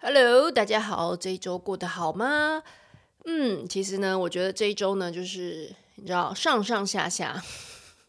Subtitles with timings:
[0.00, 2.62] Hello，大家好，这一周过得好吗？
[3.24, 7.42] 嗯，其实呢，我觉得这一周呢，就是你知道上上下下，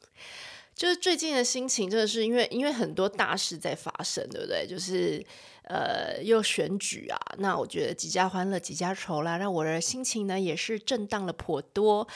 [0.76, 4.68] 就是最近的心情真的是因为因为很多大事在发生，对不对？
[4.68, 5.26] 就是
[5.64, 12.08] 呃，又选举啊，那我觉得几家欢乐几家愁啦，让我的心情呢也是震荡了颇多。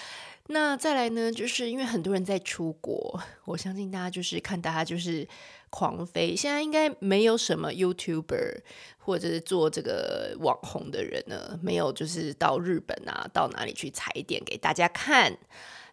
[0.47, 5.27] 那再来呢，就是因为很多人在出国，我相信大家就是看大家就是
[5.73, 6.35] 狂飞。
[6.35, 8.61] 现在应该没有什么 YouTuber
[8.99, 15.35] 或者是做这个网红的人呢，没有就是到日本啊，到哪里去踩点给大家看。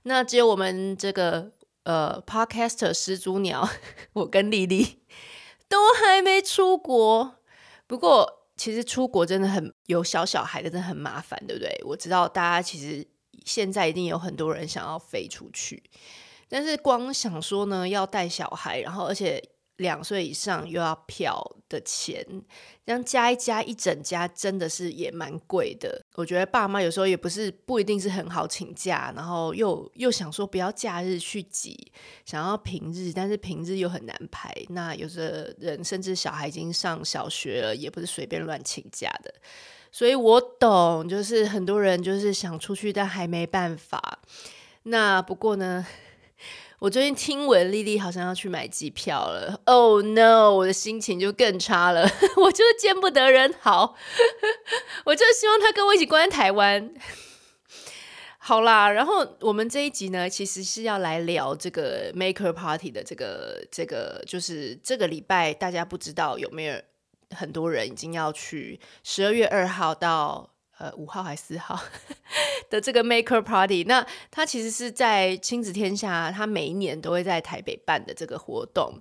[0.03, 1.51] 那只有我们这个
[1.85, 3.67] 呃 Podcaster 始祖鸟，
[4.13, 4.99] 我跟丽丽
[5.67, 7.37] 都还没出国。
[7.87, 11.81] 不过其实出国真的很有小小孩的，真的很麻烦，对不对？
[11.87, 13.09] 我知道大家其实。
[13.47, 15.83] 现在一定有很多人想要飞出去，
[16.47, 19.43] 但是光想说呢，要带小孩，然后而且
[19.81, 22.25] 两岁以上又要票的钱，
[22.85, 26.05] 这样加一加一整家真的是也蛮贵的。
[26.17, 31.91] 我觉得爸妈有时候也不是不一定是很好请假，然后又又想说不要假日去挤，
[32.27, 34.55] 想要平日，但是平日又很难排。
[34.69, 39.33] 那有的人甚至小孩已经上小学了，也不是随便乱请假的。
[39.91, 44.21] 所以我懂，就是很多人就是想出去，但还没办法。
[44.85, 45.87] 那不过呢，
[46.81, 49.61] 我最近听闻丽丽好像要去买机票了。
[49.67, 52.09] Oh no，我的心情就更差了。
[52.37, 53.95] 我就是见不得人好，
[55.05, 56.91] 我就希望她跟我一起关在台湾。
[58.39, 66.81] 好啦，然后我们这一集呢，其实是要来聊这个 Maker Party 的这个这个，就是这个礼拜大家不知道有没有。
[67.33, 70.51] 很多人已经要去十二月二号到
[70.81, 71.79] 呃五号还是四号
[72.69, 79.01] 的这个 Maker Party，那他其实是在亲子天下，他每一年都会在台北办的这个活动。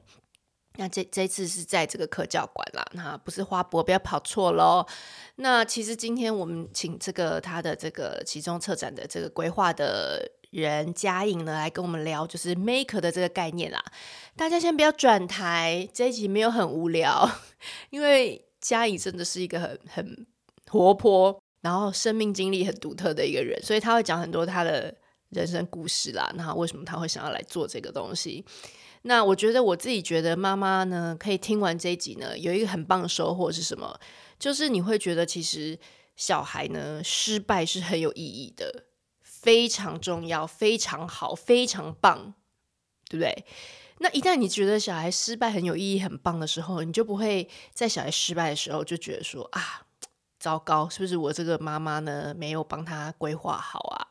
[0.76, 4.86] 那这这次是在这个科教馆啦，那不是花博，不要跑错喽。
[5.38, 10.34] 那其实今天我们请这个他的这个其中策展的这个规划的。
[10.52, 13.80] 人嘉颖呢来跟我们聊，就是 Maker 的这个概念啦。
[14.36, 17.30] 大家先不要转台，这一集没有很无聊，
[17.92, 20.26] 因为嘉颖真的是一个很很
[20.66, 24.94] 活泼，然后生命经历很独特的一个人，所以他会讲很多他的
[25.30, 26.32] 人生故事啦。
[26.36, 28.46] 那为什么他会想要来做这个东西？
[29.04, 34.00] 那我觉得我自己觉得妈妈呢，可以听完这一集呢，有一个很棒的收获是什么？
[34.38, 35.80] 就是你会觉得其实
[36.16, 38.86] 小孩呢失败是很有意义的。
[39.22, 42.34] 非常重要，非常好，非常棒，
[43.08, 43.46] 对不对？
[44.00, 49.86] 那一旦你觉得小孩失败很有意义、很棒的时候，你就不会在小孩失败的时候就觉得说啊，
[50.40, 54.08] 糟糕，是不是我这个妈妈呢没有帮他规划好啊，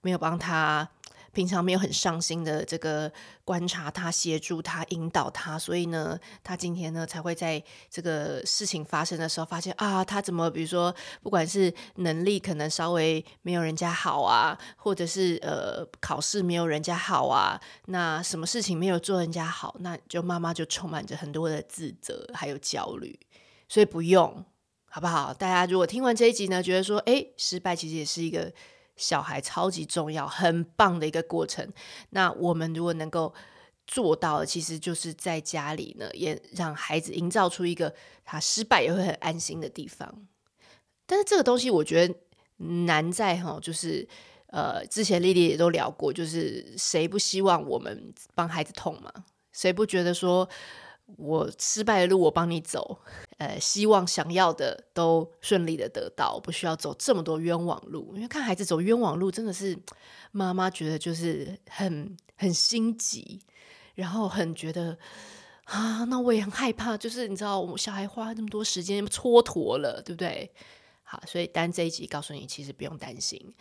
[0.00, 0.88] 没有帮他。
[1.34, 3.10] 平常没有很上心的这个
[3.42, 23.18] 观察他、协助他、引导他，所以呢，他今天呢才会在这个事情发生的时候发现啊，他怎么比如说，不管是能力可能稍微没有人家好啊，或者是呃考试没有人家好啊，那什么事情没有做人家好，那就妈妈就充满着很多的自责还有焦虑，
[23.70, 24.44] 所以不用，
[24.94, 25.32] 好不好？
[25.32, 28.52] 大家如果听完这一集呢，觉得说，诶，失败其实也是一个。
[28.94, 31.66] 小孩超级重要，很棒的一个过程。
[32.10, 33.32] 那我们如果能够
[33.86, 37.92] 做到的，其实就是在家里呢，也让孩子营造出一个
[38.22, 40.14] 他失败也会很安心的地方。
[41.06, 42.14] 但是这个东西我觉得
[42.84, 44.06] 难在哈，就是
[44.48, 49.10] 呃，之前丽丽也都聊过，就是谁不希望我们帮孩子痛嘛？
[49.52, 50.46] 谁不觉得说？
[51.18, 52.98] 我失败的路我帮你走，
[53.36, 58.12] 呃，希望想要的都顺利的得到，不需要走这么多冤枉路。
[58.14, 59.78] 因为看孩子走冤枉路，真的是
[60.30, 63.40] 妈妈觉得就是很很心急，
[63.94, 64.96] 然后很觉得
[65.64, 66.96] 啊，那我也很害怕。
[66.96, 70.50] 就是你知道，我小孩花那么多时间蹉跎了，对不对？
[71.02, 73.52] 好，所以单这一集告诉你，其实不用担心。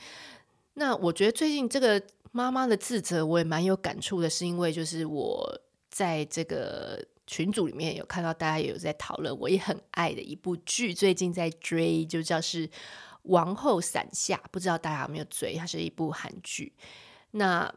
[0.76, 7.04] 那我觉得最近这个妈妈的自责，我也蛮有感触的，是因为就是我在这个。
[7.32, 12.68] 群组里面有看到大家也有在讨论，我也很爱的一部剧，最近在追，就叫是
[13.22, 15.56] 《王后伞下》，不知道大家有没有追？
[15.56, 16.74] 它是一部韩剧。
[17.32, 17.74] 那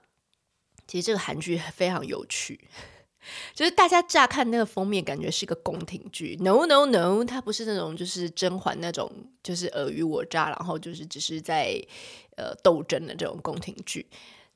[0.88, 2.69] 其实这个韩剧非常有趣，
[3.55, 6.37] 就是大家乍看那个封面，感觉是个宫廷剧。
[6.40, 9.08] No No No，它不是那种就是甄嬛那种，
[9.40, 11.81] 就是尔虞我诈，然后就是只是在
[12.37, 14.05] 呃斗争的这种宫廷剧。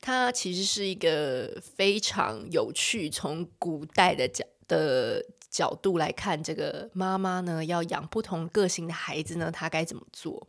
[0.01, 4.45] 它其实是一个非常有趣，从古代的角。
[4.69, 10.47] 的角度来看，这个妈妈呢，要养不同个性的孩子呢，她该怎么做？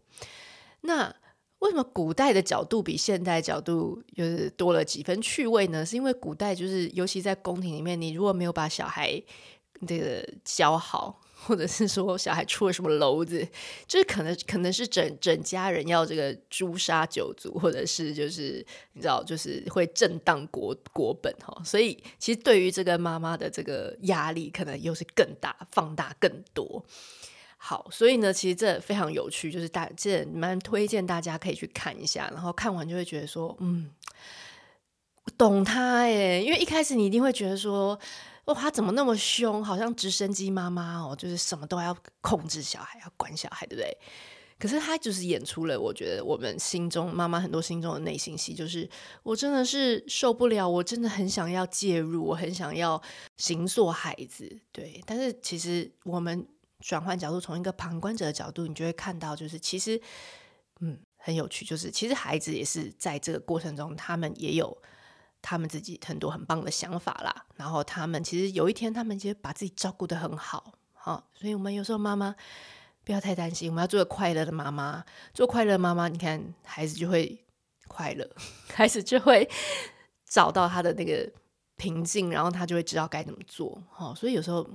[0.82, 1.12] 那
[1.58, 5.84] 为什么古代的角度比现代角度就是多了几分趣味呢？
[5.84, 9.20] 是因为古代就是，尤其在宫廷里面，你如果没有把小孩
[9.86, 13.46] 这个教好，或者是说小孩出了什么篓子，
[13.86, 21.62] 就是可能可能是整整家人要这个诛杀九族，或者是就是你知道，就是会震荡国国本哈。
[21.64, 26.84] 所以其实对于这个妈妈的这个压力，可能又是更大，放大更多。
[27.62, 33.90] 好，所以呢，其实这非常有趣，就是大这蛮推荐大家可以去看一下，然后看完就会觉得说，嗯，
[35.36, 37.98] 懂他耶，因为一开始你一定会觉得说，
[38.50, 43.96] 哦，他怎么那么凶，好像直升机妈妈哦，就是什么都要控制小孩，要管小孩，对不对？
[44.58, 48.88] 可是他就是演出了，我觉得我们心中妈妈很多心中的内心戏，就是
[49.22, 53.00] 我真的是受不了，我真的很想要介入，我很想要
[53.36, 56.46] 行塑孩子，对，但是其实我们。
[56.82, 60.00] 转换角度，从一个旁观者的角度，你就会看到，就是其实，
[60.80, 61.62] 嗯，很有趣。
[61.62, 64.74] 就是其实孩子也是在这个过程中，他们也有
[65.42, 67.46] 他们自己很多很棒的想法啦。
[67.56, 71.28] 然后他们其实有一天，他们其实把自己照顾得很好，好。
[71.34, 72.34] 所以我们有时候妈妈
[73.04, 75.04] 不要太担心，我们要做个快乐的妈妈，
[75.34, 77.44] 做快乐的妈妈，你看孩子就会
[77.88, 78.28] 快乐，
[78.74, 79.48] 孩子就会
[80.26, 81.30] 找到他的那个
[81.76, 83.82] 平静，然后他就会知道该怎么做。
[83.90, 84.66] 好，所以有时候。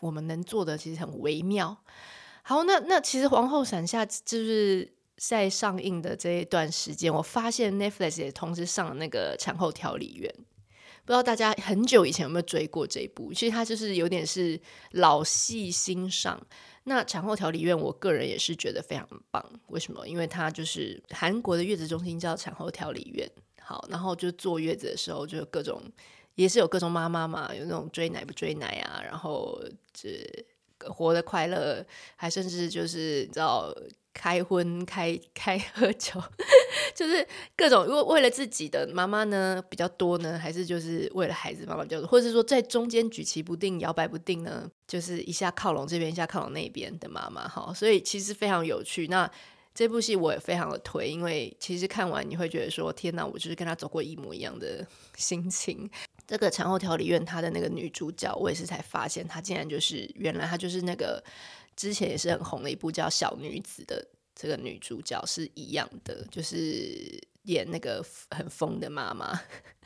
[0.00, 1.76] 我们能做的其实很微妙。
[2.42, 4.90] 好，那那其实《皇后伞下》就是
[5.20, 10.34] 在上映的这一段时间，我发现 Netflix 也同时上了那个《产后调理院》。
[11.04, 13.30] 不知道大家很久以前有没有追过这一部？
[13.34, 14.58] 其实它就是有点是
[14.92, 16.40] 老戏新上。
[16.84, 19.44] 那《产后调理院》，我个人也是觉得非常棒。
[19.66, 20.08] 为什么？
[20.08, 23.30] 因为它就是韩国的月子中心叫产后调理院。
[23.60, 25.82] 好，然后就坐月子的时候就各种。
[26.36, 29.62] 也是有各种妈妈嘛，有那种追奶不追奶啊，然后
[29.92, 30.18] 这
[30.78, 31.84] 活得快乐，
[32.16, 33.70] 还甚至就是你知道
[34.12, 36.22] 开荤、 开开喝酒，
[36.94, 37.26] 就是
[37.56, 49.06] 各种为为了自己的妈妈呢比较多呢，还是就是为了孩子妈妈比较多，或者是说在中间举棋不定、摇摆不定呢，就是一下靠拢这边，一下靠拢那边的妈妈哈，所以其实非常有趣。
[49.08, 49.30] 那
[49.72, 54.84] 这部戏我也非常的推，因为其实看完你会觉得说，天哪，我就是跟他走过一模一样的
[55.16, 55.88] 心情。
[56.26, 61.22] 这个产后调理院，她的那个女主角，我也是才发现，她竟然就是原来她就是那个
[61.80, 69.40] 之前也是很红的一部叫《小女子》的这个女主角是一样的，就是演那个很疯的妈妈。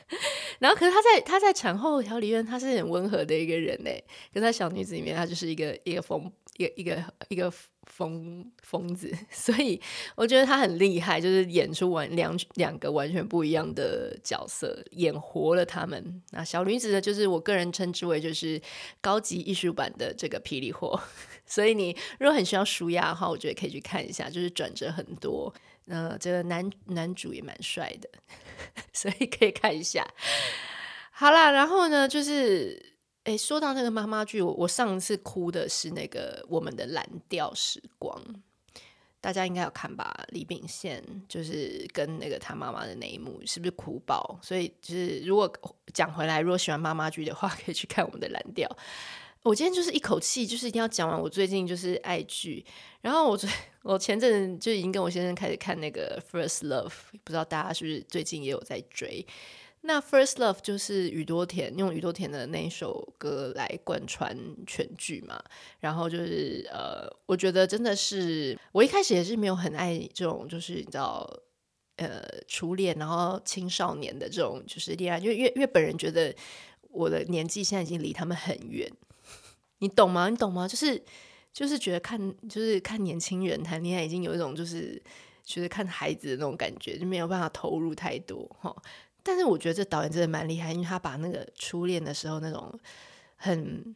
[0.59, 3.89] 然后，可是她在她在产后调理院，她是很温和的一个人呢。
[4.33, 7.49] 可是在小女子里面，她就是一个一个疯一个一个一个
[7.83, 9.09] 疯疯子。
[9.31, 9.81] 所以
[10.17, 16.21] 我觉得她很厉害，就是演出完两两个完全不一样的角色，演活了他们。
[16.31, 18.61] 那小女子呢，就是我个人称之为就是
[18.99, 20.99] 高级艺术版的这个霹雳火。
[21.45, 25.53] 所以你如果很需要舒压的话，我觉得可以去看一下，就是转折很多。
[25.87, 28.09] 呃，这个男男主也蛮帅的。
[28.93, 30.07] 所以可以看一下，
[31.11, 32.95] 好啦，然后呢，就是，
[33.25, 38.17] 诶，说到那个妈妈剧，我我上次哭的是那个《我们的蓝调时光》，
[39.21, 40.25] 大家应该有看吧？
[40.29, 44.39] 李秉宪就是跟那个他妈妈的那一幕，是不是哭爆？
[44.41, 45.51] 所以就是，如果
[45.93, 48.67] 讲回来，如果喜欢妈妈剧的话，可以去看《我们的蓝调》。
[49.45, 51.21] 我今天就是一口气，就是一定要讲完。
[51.21, 52.65] 我最近就是爱剧，
[53.01, 53.47] 然后我最
[53.83, 56.89] 我前阵就已经跟我先生开始看那个《First Love》，
[57.23, 59.23] 不知道大家是不是最近也有在追？
[59.81, 65.39] 那《First Love》就是宇多田用宇多田的那一首歌来贯穿全剧嘛。
[65.79, 71.23] 然后就是呃，我觉得真的是我一开始也是没有很爱这种，就是你知道
[71.97, 76.35] 呃初恋，然后青少年的这种就是恋爱，因为因为因为本人觉得
[76.89, 78.91] 我的年纪现在已经离他们很远。
[79.79, 80.29] 你懂吗？
[80.29, 80.67] 你懂吗？
[80.67, 81.03] 就是
[81.51, 85.01] 就是觉得看就是看年轻人谈恋爱，已经有一种就是
[85.43, 88.75] 就是看孩子的那种感觉，就没有办法投入太多哈。
[89.23, 92.79] 但是我觉得这导演真的蛮厉害，因为他把那个初恋的时候那种
[93.35, 93.95] 很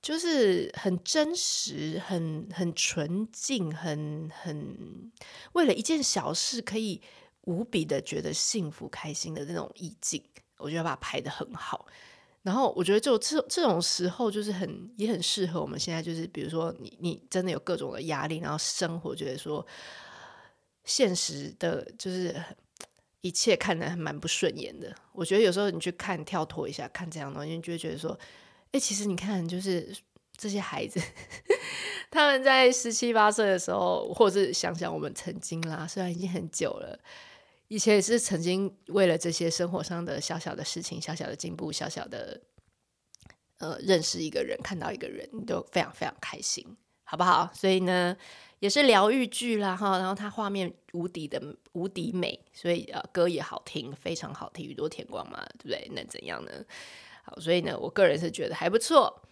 [0.00, 5.10] 就是很真实、很很纯净、很很
[5.52, 7.00] 为了一件小事可以
[7.42, 10.22] 无比的觉得幸福开心的那种意境，
[10.58, 11.86] 我觉得把它拍得很好。
[12.42, 19.64] 然后我觉得就这这种时候就是很也很适合我们现在就是比如说你你真的有各种的压力，然后生活觉得说
[20.84, 22.34] 现实的就是
[23.20, 24.92] 一切看得还蛮不顺眼的。
[25.12, 28.18] 我觉得有时候你去看跳脱一下看这样的东西，你就会觉得说，
[28.72, 29.96] 哎，其实你看就是
[30.36, 31.00] 这些孩子
[32.10, 36.98] 他们在十七八岁的时候，或者是想想我们曾经啦，虽然已经很久了。
[37.72, 42.38] 以前也是曾经为了这些生活上的小小的事情、小小的进步、小小的
[43.60, 47.50] 呃认识一个人、看到一个人，都非常非常开心，好不好？
[47.54, 48.14] 所以呢，
[48.58, 49.96] 也是疗愈剧啦哈。
[49.96, 55.90] 然后它画面无敌的无敌美，所以呃歌也好听，非常好听，宇多田光嘛，对不对？
[55.94, 56.52] 那怎样呢？
[57.24, 59.22] 好，所以呢，我个人是觉得还不错。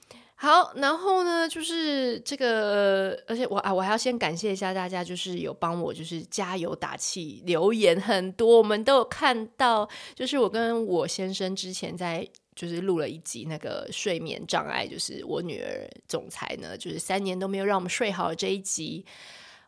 [0.42, 9.86] 好，然后呢，就是这个，而且我啊，我还要先感谢一下大家，就是有帮我就是加油打气，留言很多，我们都有看到。
[10.14, 19.04] 就是我跟我先生之前在就是录了一集那个睡眠障碍，就是我女儿总裁呢，就是三年都没有让我们睡好这一集，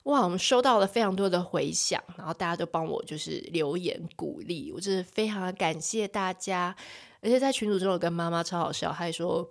[0.04, 6.74] 哇，我们收到了非常多的回响，然后大家都帮我就是留言鼓励，我真的非常的感谢大家。
[7.20, 9.46] 而且在群组中有跟妈妈超好笑，她还说。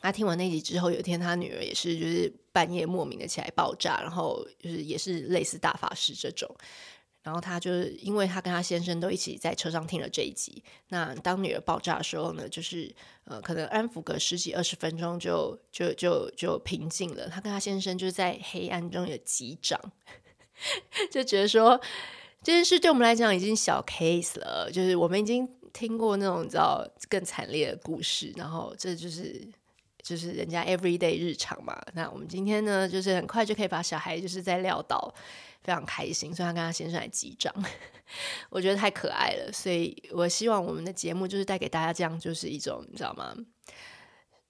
[0.00, 6.48] 他听完那集之后，有一天他女儿也是，就是半夜莫名的起来爆炸，然后就是也是类似大法师这种。
[7.20, 12.90] 然后他就是因为他跟他先生都一起在车上听了这一集，那当女儿爆炸的时候呢，就是
[13.24, 17.28] 呃可能安抚个十几二十分钟就就就就平静了。
[17.28, 19.78] 他跟他先生就是在黑暗中有击掌，
[21.10, 21.78] 就觉得说
[22.42, 29.46] 这件事对我们来讲已经小 case 了，就是我们已经听过那种你知道更惨烈的故事，然后这就是。
[30.08, 35.12] 就是人家 everyday 日常嘛，那我们今天呢，就是很快就可以把小孩就是在撂倒，
[35.62, 37.54] 非常开心，所以他跟他先生来击掌，
[38.48, 43.36] 我觉得太可爱了，所以我希望我们的节目就是带给大家这样，就是一种你知道吗？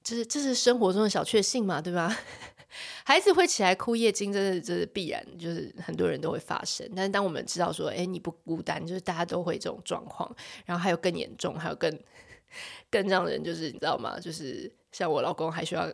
[0.04, 2.16] 就是这是生活中的小确幸嘛，对吧？
[3.04, 6.88] 孩子会起来哭夜惊，这是这是必然，就是很多人都会发生。
[6.94, 10.32] 但是当我们知道说，哎，你不孤单，就是大家都会这种状况，
[10.64, 11.98] 然后还有更严重，还有更
[12.92, 14.20] 更让人就是你知道吗？
[14.20, 14.72] 就是。
[14.92, 15.92] 像我老公还需要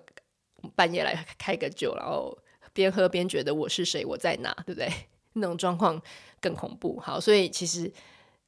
[0.74, 2.36] 半夜来开个酒，然后
[2.72, 4.88] 边喝边觉得我是谁，我在哪，对不对？
[5.34, 6.00] 那种状况
[6.40, 7.00] 更恐怖。
[7.00, 7.92] 好，所以其实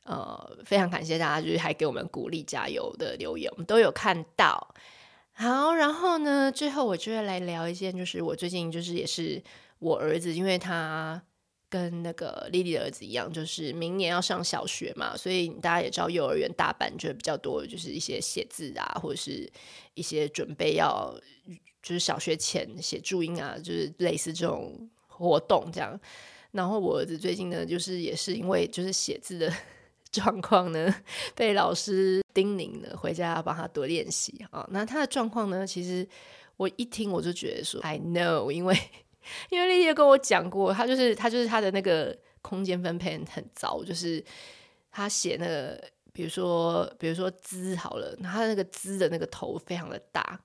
[0.05, 4.75] 呃，非常感谢大家，就是还给我们鼓励、加油的留言，我们都有看到。
[5.33, 9.43] 好，然后呢，最后我就会来聊一件，就是我最近就是也是
[9.81, 11.23] 我儿子，因为他。
[11.77, 19.47] 跟那个莉莉的儿子一样，就是明年要上小学嘛，所以大家也知道，幼儿园大班就比较多，就是一些写字啊，或者是
[19.93, 21.15] 一些准备要，
[21.83, 26.01] 就是小学前写注音啊，就是类似这种活动这样。
[26.53, 29.53] 然后我儿子最近呢，就是也是因为就是写字的
[30.11, 30.95] 状况呢，
[31.35, 34.67] 被老师叮咛了，回家要帮他多练习啊。
[34.71, 36.09] 那他的状况呢，其实
[36.57, 38.75] 我一听我就觉得说，I know，因为。
[39.51, 44.25] 因为丽丽跟我讲过，他就是他就是他的那个空间分配很糟，就是
[44.91, 50.41] 他写那个，比如说比如说“兹”好了，他那个“兹”的那个头非常的大，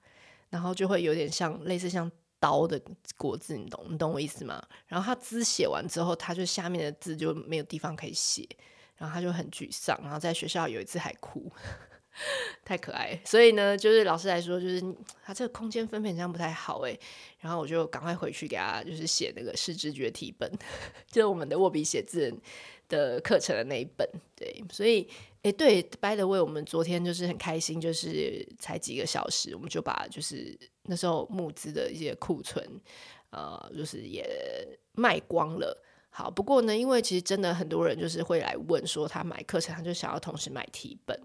[0.49, 2.81] 然后就会有点像类似像刀的
[3.17, 4.61] 国字，你懂你懂我意思吗？
[4.87, 8.47] 然后他“兹”写完之后，他就下面的字就没有地方可以写，
[8.97, 11.51] 然后他就很沮丧，然后在学校有一次还哭。
[12.65, 14.81] 太可爱，所以呢，就是老师来说，就是
[15.23, 16.97] 他这个空间分配这样不太好哎。
[17.39, 20.51] 然后我就赶快回去给他，就是写那个视知觉题本，
[21.09, 22.31] 就是我们的握笔写字
[22.87, 24.07] 的课程的那一本。
[24.35, 25.07] 对，所以
[25.41, 32.63] 哎，对，by the way，我们昨天就是很开心，就是才几个小时，我们就把就是那时候募资的一些库存，
[33.31, 34.23] 呃，就是也
[34.91, 35.83] 卖光了。
[36.13, 41.17] 好，不过呢，因为其实真的很多人就是会来问说，他买课程，他就想要同时买题本。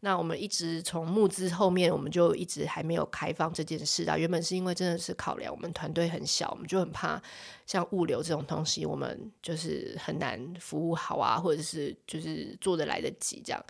[0.00, 4.16] 那我们一直从募资后面，我们就一直还没有开放这件事啊。
[4.16, 7.22] 原本是因为真的是考量我们团队很小，我们就很怕
[7.66, 13.62] 像物流这种东西，我们就是很难服务好啊，或者是就是做得来得及这样。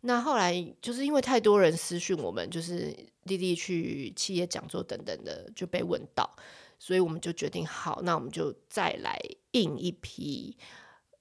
[0.00, 0.52] 那后来
[0.82, 2.92] 就是因为太多人私讯我们，就是
[3.22, 6.28] 莉莉去企业讲座等等的就被问到。
[6.78, 9.18] 所以我们就决定好，那我们就再来
[9.52, 10.56] 印一批。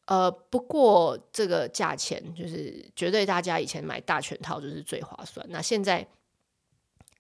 [0.05, 5.43] 呃，不过这个价钱就是绝对大家以前买大全套就是最划算。
[5.49, 6.07] 那现在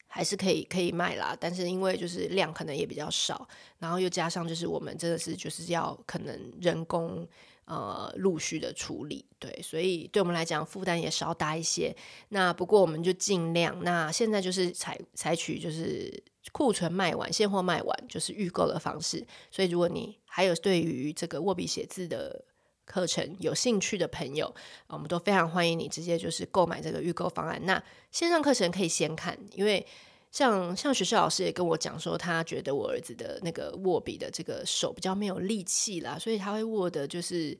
[0.05, 3.47] 还是可以可以卖啦，但是因为就是量可能也比较少，
[3.79, 7.27] 然后又加上就是我们真的是就是要可能人工
[7.65, 11.95] 呃陆续的处理，对，所以对我们来讲负担也稍大一些。
[12.29, 16.23] 那不过我们就尽量，那现在就是采采取就是。
[16.55, 19.27] 库存卖完，现货卖完就是预购的方式。
[19.51, 22.45] 所以，如果你还有对于这个握笔写字的
[22.85, 24.55] 课程有兴趣的朋友，
[24.87, 27.61] 我们都非常欢迎你直接就是购买这个预购方案。
[27.65, 29.85] 那线上课程可以先看，因为
[30.31, 37.57] 像像学校老师也跟我讲说，他觉得我儿子的那个握笔的这个手比较没有力气啦，所以他会握的就是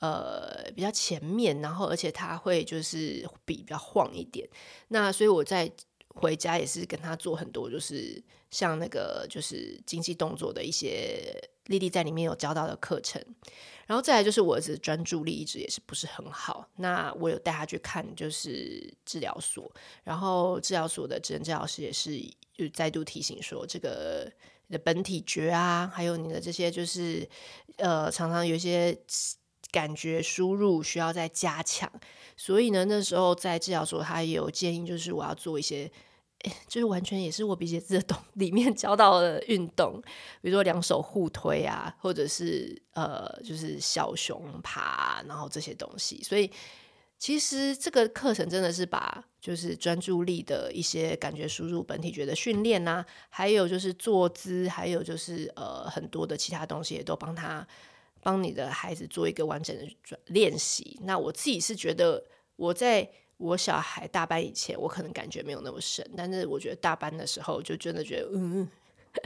[0.00, 4.46] 呃比较前面，然后而且他会就是笔比较晃一点。
[4.88, 5.72] 那所以我在。
[6.14, 13.22] 回家也是跟他做很多，就是像那个就是精细动作的一些，莉莉在里面有教到的课程。
[13.86, 19.70] 然后再来就是我儿子专注力一直也是不是很好，那我有带他去看就是治疗所，
[20.02, 22.18] 然后治疗所的职能治疗师也是
[22.54, 24.32] 就再度提醒说，这个
[24.68, 27.28] 你的本体觉啊，还有你的这些就是
[27.76, 28.96] 呃常常有一些
[29.74, 31.90] 感觉输入需要再加强。
[32.36, 35.90] 所以呢，那时候在治疗所，他也有建议，就是我要做一些
[36.68, 40.00] 就是完全也是我比写字的懂里面教到的运动，
[40.40, 46.22] 比如说两手互推啊，或者是呃，就是小熊爬，然后这些东西。
[46.22, 46.50] 所以
[47.18, 57.66] 其实这个课程真的是把就是专注力的一些感觉输入本体觉的训练呐，还有就是坐姿，还有就是呃很多的其他东西也都帮他
[58.24, 60.98] 帮你的孩子做一个完整的练习。
[61.02, 62.24] 那我自己是觉得
[62.56, 63.08] 我在。
[63.36, 68.66] 我小孩大班以前，我可能感觉没有那么深，但是我觉得大班的时候，就真的觉得，嗯，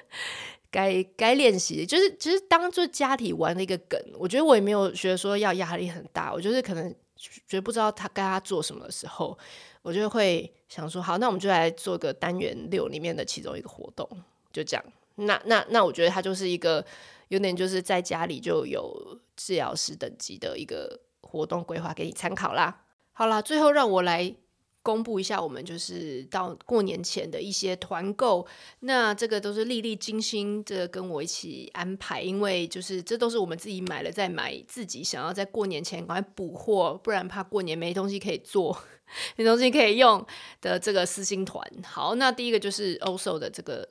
[0.73, 4.01] 该该练习，就是其实当做家里玩的一个梗。
[4.19, 9.39] 我觉得我也没有觉得说要压力很大，我就是可能觉得不知道他该他做什么的时候，
[9.83, 14.09] 我就会想说，好，那我们就来做个单元六里面的其中一个活动，
[14.51, 14.85] 就这样。
[15.17, 16.85] 那那那，我觉得他就是一个
[17.29, 22.85] 有点就是在家里就有治疗师等级的一个活动规划给你参考啦。
[23.13, 24.35] 好了，最后让我来
[24.81, 28.47] 公布一下，我们就是到过年前的一些团购。
[28.81, 38.81] 那这个都是粒粒精心的跟我一起安排，因为就是这都是我们自己买了再买，自己想要在过年前赶快补货，不然怕过年没东西可以做，
[39.37, 40.25] 没东西可以用
[40.63, 41.63] 的这个私心团。
[41.85, 43.87] 好，那第一个就是 OSO 的这个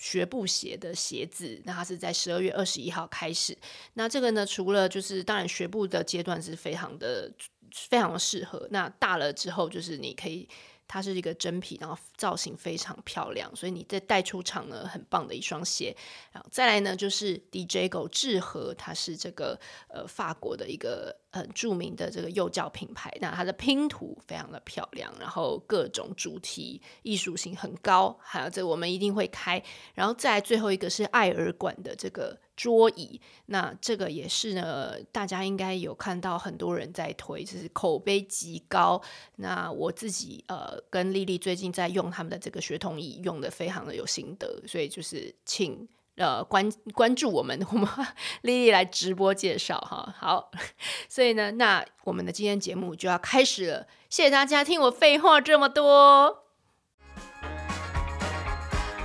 [0.00, 3.56] 学步鞋的鞋子，那它是在十二月二十一号开始。
[3.94, 7.32] 那这个呢，除了就是当然学步的阶段是非常的。
[7.72, 8.66] 非常适合。
[8.72, 10.48] 那大了之后，就是你可以，
[10.92, 15.96] 它是一个真皮，然后造型非常漂亮，所以你再带出场呢，很棒的一双鞋。
[16.32, 19.56] 然后再来呢，就是 DJ GO 智和，它是这个
[19.86, 23.16] 呃法国的一个很著名的这个幼教品牌。
[23.20, 29.62] 那它的拼图非常的漂亮，然后各种主题艺术性很高，还有这我们一定会开。
[29.94, 32.36] 然后再最后一个是爱尔馆的这个。
[32.60, 39.00] 桌椅，那这个也是呢，大家应该有看到很多人在推，就是口碑极高。
[39.36, 47.88] 那我自己呃跟丽丽最近在用他们的这个学童椅，用的非常的有心得，所以就是请呃关关注我们，我们
[48.42, 50.14] 丽丽来直播介绍哈。
[50.18, 50.50] 好，
[51.08, 56.49] 所以呢，那我们的今天节目就要开始了，谢谢大家听我废话这么多。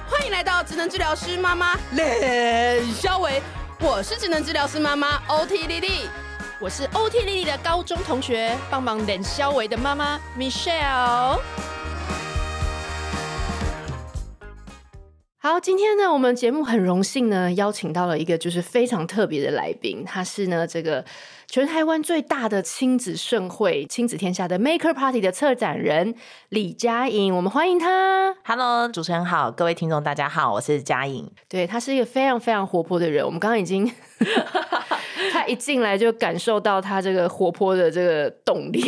[0.07, 3.41] 欢迎来到智能治疗师妈妈冷肖维，
[3.79, 6.07] 我是智能治疗师妈妈 OT 莉莉，
[6.59, 11.39] 我是 OT 莉莉的高中同学，帮忙冷肖维的妈妈 Michelle。
[15.39, 21.03] 好，今天呢，我们节目很荣幸呢，邀请到了一个就是非常特别的来宾，他是呢这个。
[21.47, 26.15] 全台湾最大的亲子盛会——亲子天下的 Maker Party 的策展人
[26.49, 28.36] 李佳颖，我们欢迎他。
[28.43, 31.31] Hello，主持人好，各位听众大家好，我是佳颖。
[31.47, 33.89] 对，他是一个非常非常活泼的人，我们刚刚已经。
[35.32, 38.82] 他一进来就感受到他这个活泼的这个动力，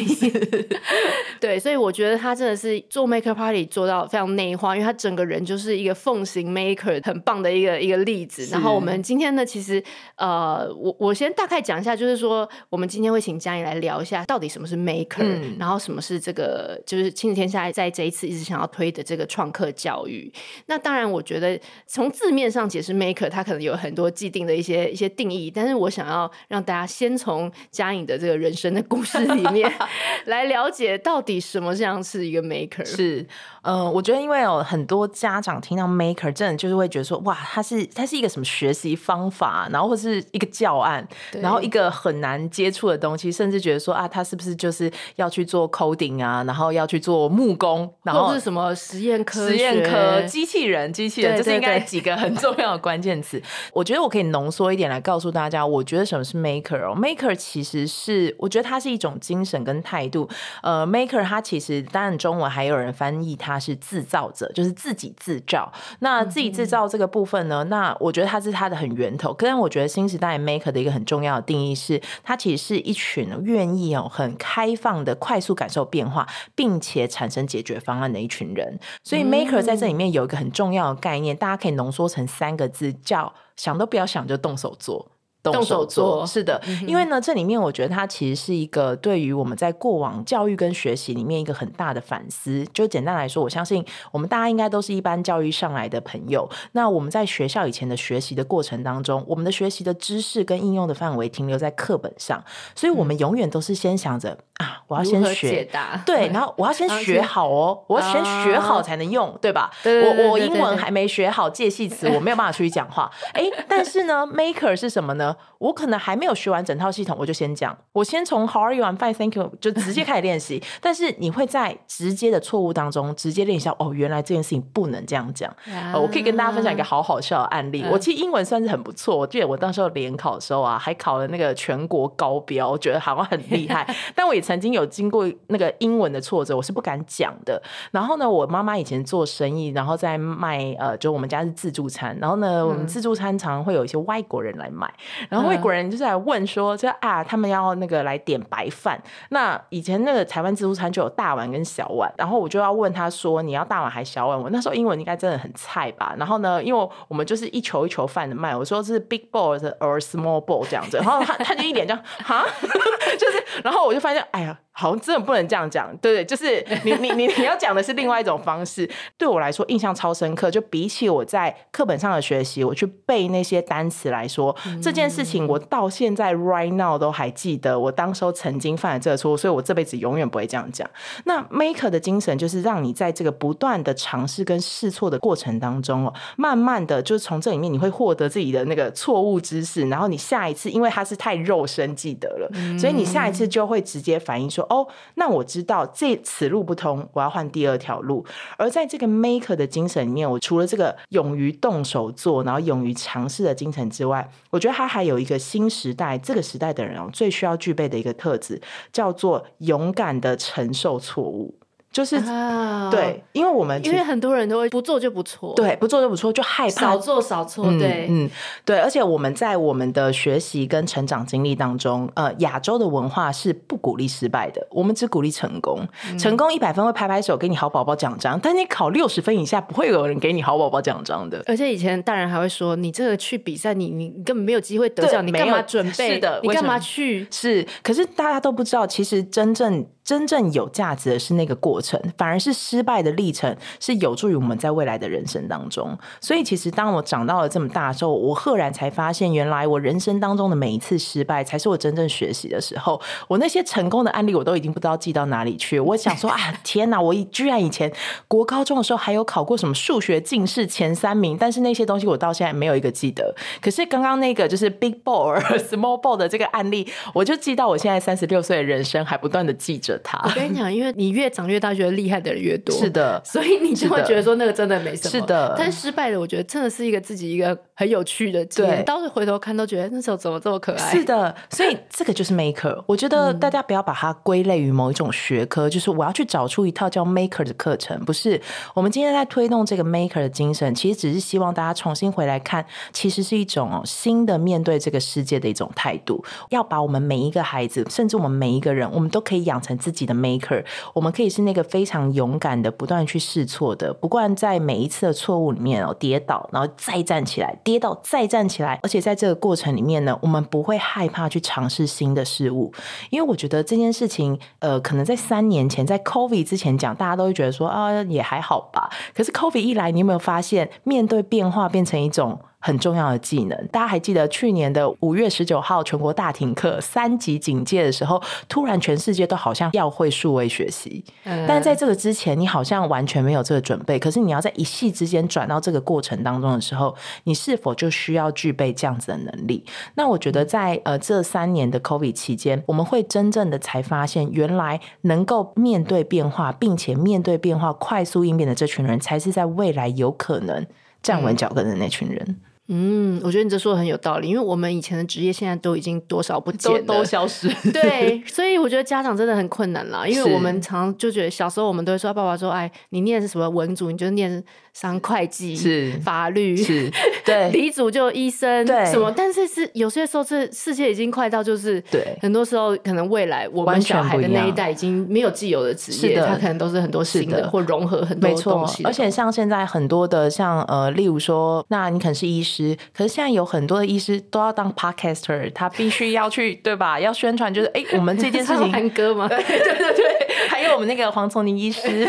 [1.40, 8.46] 对，所以我觉得他真的是做 Maker Party 做到非常内化，因为他整个人就是一个奉行 Maker 很棒的一个一个例子。
[8.52, 9.84] 然后我们今天呢，其实
[10.16, 20.32] 呃，我我先大概讲一下，就是说我们今天会请佳颖来聊一下到底什么是 Maker，、嗯、然后什么是这个就是亲子天下在这一次一直想要推的这个创客教育。
[20.68, 26.32] 那当然，我觉得从字面上解释 Maker，它可能有很多既定的一些一些定义，但是我想要。
[26.48, 29.70] 让大家先从嘉颖的这个人生的故事里面
[30.28, 32.86] 来了解，到底什么这样是一个 maker。
[32.86, 33.26] 是，
[33.64, 53.42] 呃，我觉得因为有很多家长听到 maker，真的就是会觉得说，哇，它是它是一个什么学习方法，然后或是一个教案，然后一个很难接触的东西，甚至觉得说啊，他是不是就是要去做 coding 啊，然后要去做木工，然后是什么实验科、实验科、机器人、机器人，这是应该几个很重要的关键词。
[53.74, 56.28] 我觉得我可以浓缩一点来告诉大家，我觉得什么。
[56.28, 60.28] 是 maker 哦，maker 其实是我觉得它是一种精神跟态度。
[60.62, 65.72] 呃，maker 它其实当然中文还有人翻译它是制造者，就是自己制造。
[66.00, 69.32] 那自己制造这个部分呢，嗯、那我觉得它是它的很源头。
[69.32, 78.78] 可是我觉得新时代 maker 的一个很重要的定义是，它其实是一群愿意哦很开放的、快速感受变化，并且产生解决方案的一群人。
[79.02, 85.12] 所以 maker 在这里面有一个很重要的概念，大家可以浓缩成三个字，叫想都不要想就动手做。
[85.52, 92.66] 动手做是的，因为呢，这里面我觉得它其实是一个对于我们在过往教育跟学习里面一个很大的反思。
[92.74, 96.50] 就简单来说，我相信我们大家应该都是一般教育上来的朋友。
[96.74, 102.44] 那我们在学校以前的学习的过程当中，我们的学习的知识跟应用的范围停留在课本上，
[102.76, 105.70] 所以我们永远都是先想着啊，我要先学，
[106.06, 109.72] 对，然后我要先学 好哦，我要先学好才能用，对吧？
[109.86, 113.10] 我我英文还没学好介系词，我没有办法出去讲话。
[113.34, 115.36] 哎，但是呢，maker 是什么呢？
[115.58, 118.84] 我可能还没有学完整套系统，我就先讲，我先从 How are you?
[118.84, 120.62] I'm fine, thank you 就直接开始练习。
[120.82, 125.54] 但是你会在直接的错误当中直接练习哦，原来这件事情不能这样讲。
[125.94, 127.84] 我可以跟大家分享一个好好笑的案例。
[127.92, 133.88] 我其实英文算是很不错，我记得我当时候联考的时候啊，还考了那个全国高标，我觉得好像很厉害。
[134.16, 137.62] 但我也曾经有经过那个英文的挫折，我是不敢讲的。
[137.92, 144.92] 然后呢，我妈妈以前做生意，然后在卖呃，就我们家是自助餐，然后呢，我们自助餐常常会有一些外国人来买，
[145.30, 149.02] 然后外国人就是来问说，就啊，他们要那个来点白饭。
[149.30, 154.40] 那以前那个台湾自助餐就有大碗跟小碗，然后我就要问他说，你要大碗还是小碗？
[154.40, 156.16] 我那时候英文应该真的很菜吧？
[156.18, 162.46] 然后呢，因为我们就是一球一球饭的卖，我说是 big bowl or small bowl 这样子，然后他他就一脸这样，哈，
[163.18, 164.58] 就是，然后我就发现，哎呀。
[164.80, 168.88] 好像真的不能这样讲，对对，就是 你你你你要讲的是另外一种方式。
[169.18, 180.88] 对我来说印象超深刻，就比起我在课本上的学习，我去背那些单词来说，嗯、这件事情我到现在 right now 都还记得，我当时候曾经犯了这个错误，所以我这辈子永远不会这样讲。
[181.26, 194.67] 那 maker 的精神就是让你在这个不断的尝试跟试错的过程当中哦，慢慢的就是从这里面你会获得自己的那个错误知识，然后你下一次因为它是太肉身记得了，嗯、所以你下一次就会直接反映说。
[194.70, 198.26] 哦，那我知道这此路不通，我要换第二条路。
[198.58, 211.56] 而在这个 maker 的精神里面，我除了这个勇于动手做，然后勇于尝试的精神之外，我觉得他还有一个新时代这个时代的人哦，最需要具备的一个特质，叫做勇敢的承受错误。
[211.92, 216.82] 就是、啊、对，因为我们因为很多人都会不做就不错，对，不做就不错，就害怕。
[216.82, 218.30] 少做少错，对，嗯，
[218.64, 236.14] 对，而且我们在我们的学习跟成长经历当中，呃，亚洲的文化是不鼓励失败的，我们只鼓励成功，嗯、成功一百分会拍拍手给你好宝宝奖章，但你考六十分以下不会有人给你好宝宝奖章的，而且以前大人还会说，你这个去比赛，你你根本没有机会得奖，你干嘛准备？
[236.14, 237.26] 是的，你干嘛去？
[237.32, 239.88] 是，可是大家都不知道，其实真正。
[240.08, 245.98] 真正有价值的是那个过程，反而是失败的历程是有助于我们在未来的人生当中。
[246.22, 253.02] 所以，其实当我长到了这么大之后，我赫然才发现，原来我人生当中的每一次失败，才是我真正学习的时候。
[253.28, 255.78] 我那些成功的案例，我都已经不知道记到哪里去。
[255.78, 257.02] 我想说啊，天哪！
[257.02, 257.92] 我居然以前
[258.30, 263.36] 国高中的时候还有考过什么数学进士前三名，但是那些东西我到现在没有一个记得。
[263.62, 269.97] 可是刚刚那个就是 big ball or small ball 的这个案例，我就记到我现在三十六岁的人生还不断的记着。
[270.24, 275.56] 我跟你讲，因为你越长越大，觉得厉害的人越多，是的，所以你就会觉得说那个真的没什么，是的。
[275.58, 280.92] 但失败的，我觉得真的是一个自己一个很有趣的经验，对，当时回头看都觉得那时候怎么这么可爱。
[280.92, 282.84] 是的，所以这个就是 maker。
[282.88, 288.42] 我觉得大家不要把它归类于某一种学科，嗯、就是我要去找出一套叫 maker 的课程，不是。
[288.74, 296.26] 我们今天在推动这个 maker 的精神，其实只是希望大家重新回来看，其实是一种新的面对这个世界的一种态度。
[296.50, 300.66] 要把我们每一个孩子，甚至我们每一个人，我们都可以养成自己的 maker。
[300.96, 312.72] 我们可以是那个非常勇敢的，不断去试错的，不断在每一次的错误里面哦跌倒，然后再站起来，跌倒再站起来，而且在这个过程里面呢，我们不会害怕去尝试新的事物，
[313.10, 318.90] 因为我觉得这件事情，呃，可能在三年前，在 COVID 之前讲，大家都会觉得说啊，也还好吧。
[319.14, 331.04] 可是 COVID 一来，你有没有发现，面对变化变成一种很重要的技能，大家还记得去年的五月十九号全国大停课、三级警戒的时候，突然全世界都好像要会数位学习。
[331.24, 334.00] 嗯，但在这个之前，你好像完全没有这个准备。
[334.00, 339.64] 可是你要在一夕之间转到这个过程当中的时候，你是否就需要具备这样子的能力？
[339.94, 350.66] 那我觉得在呃这三年的 COVID 期间，我们会真正的才发现，原来能够面对变化，并且面对变化快速应变的这群人，才是在未来有可能
[351.08, 352.36] 站稳脚跟的那群人。
[352.70, 357.48] 嗯，我觉得你这说的很有道理，因为我们以前的职业现在都已经多少不见了，都，都消失。
[357.72, 364.44] 对，所以我觉得家长真的很困难啦，因为我们常就觉得小时候我们都会说，爸爸说，哎，你念的是什么文组，你就念
[364.80, 366.88] 商会计、是法律，是
[367.26, 369.12] 对， 理组就医生，对什么？
[369.18, 378.84] 但是是有些时候，这世界已经快到就是，对，很多时候可能未来我们小孩的那一代已经没有既有的职业，他可能都是很多新的，的或融合很多东西。
[378.84, 382.78] 而且像现在很多的像呃，例如说，那你可能是医师。
[382.96, 387.00] 可是现在有很多的医师都要当 podcaster，他必须要去对吧？
[387.00, 388.72] 要宣传，就是哎，我们这件事情。
[388.72, 389.28] 唱歌吗？
[389.30, 391.82] 对对对对，还有我们那个黄崇宁医师，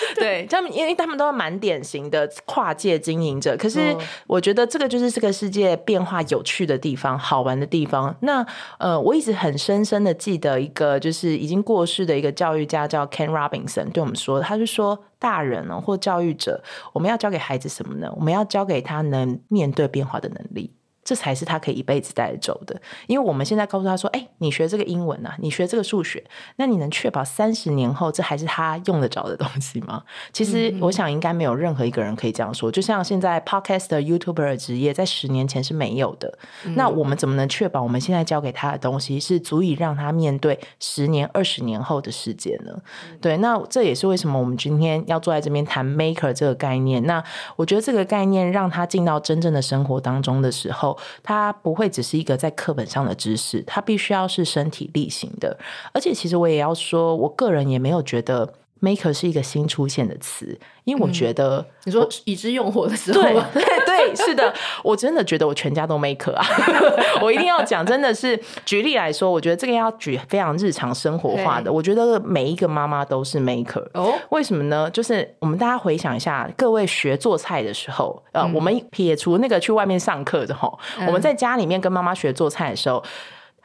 [0.16, 3.56] 对，他们因为他们都是蛮典型的跨界经营者。
[3.56, 8.14] 可是我觉得这个就是这个世界变化有趣的地方，好玩的地方。
[8.20, 8.46] 那
[8.78, 15.04] 呃，我一直很深深的记得一个就是已经过世的一个教育家叫 Ken Robinson 对我们说，他是说。
[15.20, 18.08] 大人呢，或教育者，我们要教给孩子什么呢？
[18.14, 20.70] 我们要教给他能面对变化的能力。
[21.08, 22.78] 这才是他可以一辈子带着走的。
[23.06, 26.22] 因为我们现在告诉他说：“哎，你学这个英文啊，你学这个数学，
[26.56, 30.02] 那你能确保三十年后这还是他用得着的东西吗？”
[30.34, 32.70] 其实我想应该没有任何一个人可以这样说。
[32.70, 36.38] 就像现在 Podcast 的 YouTuber 的职业，在十年前是没有的。
[36.74, 42.78] 那我们怎么能确保我们现在教给他的东西是足以让他面对十年、二十年后的世界呢？
[43.22, 47.02] 对，那这也是为什么我们今天要坐在这边谈 Maker 这个概念。
[47.06, 47.24] 那
[47.56, 55.58] 我觉得这个概念让他进到真正的生活当中的时候，它不会只是一个在课本上的知识，它必须要是身体力行的。
[55.92, 58.54] 而且，其实我也要说，我个人也没有觉得。
[58.80, 66.46] Maker 是一个新出现的词，因为我觉得、嗯、你说已知用火的时候，对对 对，是的，我真的觉得我全家都 Maker 啊，
[67.20, 74.90] 我一定要讲，真的是举例来说，我觉得这个要举非常日常生活化的，我觉得每一个妈妈都是 Maker 哦，为什么呢？
[74.90, 83.02] 就是我们大家回想一下，各位学做菜的时候，呃，嗯、我们撇除那个去外面上课的吼，嗯、我们在家里面跟妈妈学做菜的时候。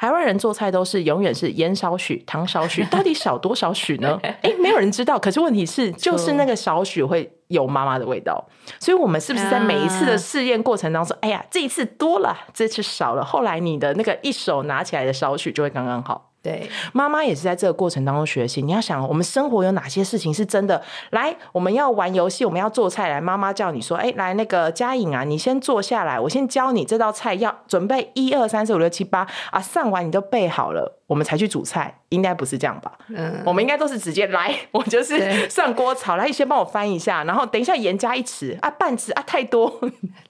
[0.04, 4.20] 台湾人做菜都是永远是盐少许，糖少许， 到底少多少许呢？
[4.22, 5.18] 哎、欸，没有人知道。
[5.18, 8.46] 可是问题是，就是那个少许会有妈妈的味道。
[8.82, 16.33] 所以，我们是不是在每一次的试验过程当中，哎呀，这一次多了，这次少了，后来你的那个一手拿起来的少许就会刚刚好。
[16.44, 18.62] 对，妈妈也是在这个过程当中学习。
[18.62, 20.84] 你要想，我们生活有哪些事情是真的？
[21.12, 23.08] 来，我们要玩游戏，我们要做菜。
[23.08, 32.92] 来，妈妈叫你说：“哎，来那个佳颖啊，你先坐下来，我先教你这道菜要准备一二三四五六七八啊，上完你都备好了。”我们才去煮菜，应该不是这样吧？
[33.10, 39.70] 嗯，我们应该都是直接来， 我就是上锅炒，来先帮我翻一下，然后等一下盐加一匙啊，半匙啊，太多。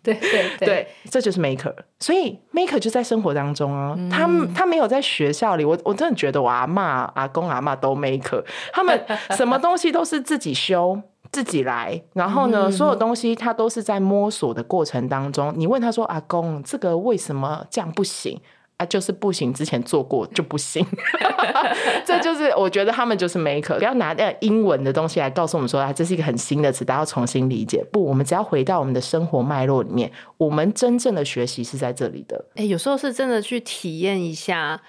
[0.02, 1.74] 对对对， 对，这就是 maker。
[2.00, 5.64] 所以 maker 就在生活当中啊，嗯、他他没有在学校里。
[5.64, 9.06] 我我真的觉得我阿妈、阿公、阿妈都 maker，他们
[9.38, 11.00] 什么东西都是自己修、
[11.32, 15.54] 自己来，然后呢，嗯、所有东西他都是在摸索的过程当中。
[15.56, 18.42] 你问他说：“阿公，这个为什么这样不行？”
[18.78, 20.86] 啊，就是不行，之前做过就不行，
[22.06, 27.86] 这就是我觉得他们就是 make 不要拿英文的东西来告诉我们说啊，这是一个很新的词，大家要重新理解。
[27.92, 32.46] 不，我们只要回到我们的生活脉络里面，我们真正的学习是在这里的。
[32.56, 34.82] 哎、有时候是真的去体验一下。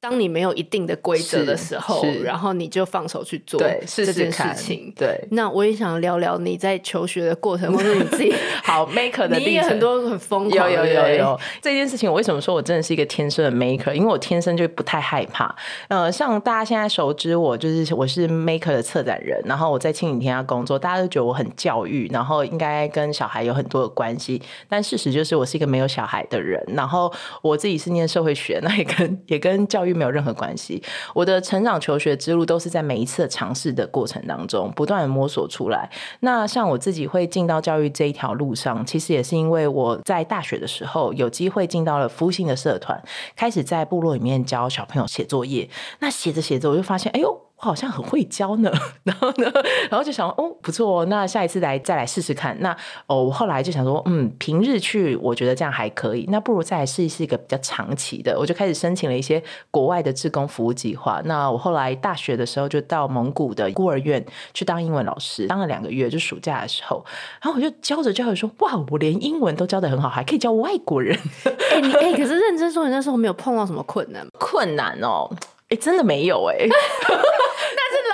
[0.00, 4.90] 当你没有一定的规则的时候，然后你就放手去做这件事情。
[4.96, 8.32] 对，那我也想聊聊你在求学的过程，或者你自己
[8.64, 9.68] 好 maker 的历程。
[9.68, 12.08] 很多很疯狂，有有有有这件事情。
[12.08, 13.92] 我为什么说我真的是一个天生的 maker？
[13.92, 15.54] 因为我天生就不太害怕。
[15.88, 24.40] 呃，像大家现在熟知我，就是我是 maker 的策展人，然后我在庆影天下工作，大家都觉得我很教育，然后应该跟小孩有很多的关系。
[24.66, 29.89] 但事实就是我是一个没有小孩的人，然后我自己是念社会学，那也跟也跟教育。
[29.92, 30.82] 没有任何关系。
[31.14, 35.90] 我的成长求学之路都是在每一次尝试的过程当中不断摸索出来。
[36.20, 43.02] 那像我自己会进到教育这一条路上，其实也是因为我在大学的时候有机会进到了服务性的社团，
[43.36, 45.68] 开始在部落里面教小朋友写作业。
[45.98, 47.49] 那写着写着，我就发现，哎呦。
[47.60, 48.72] 我好像很会教呢，
[49.04, 49.52] 然后呢，
[49.90, 52.56] 然后就想哦，不错哦，那下一次来再来试试看。
[52.60, 52.74] 那
[53.06, 58.38] 哦，我后来就想说，嗯，平日去我觉得这样还可以，那不如再来试一试一个比较长期的。
[58.38, 61.20] 我就开始申请了一些国外的志工服务计划。
[61.26, 67.04] 那我后来大学的时候就到蒙古的孤儿院去当英文老师，当了两个月，就暑假的时候，
[67.42, 71.14] 然后我就教着教着说，哇，我连英文都教的很好，还可以教外国人。
[71.44, 74.26] 哎、欸，你哎、欸，可是认真说，你那时候没有碰到什么困难？
[74.38, 75.30] 困难哦，
[75.70, 76.68] 哎、欸，真的没有哎、 欸。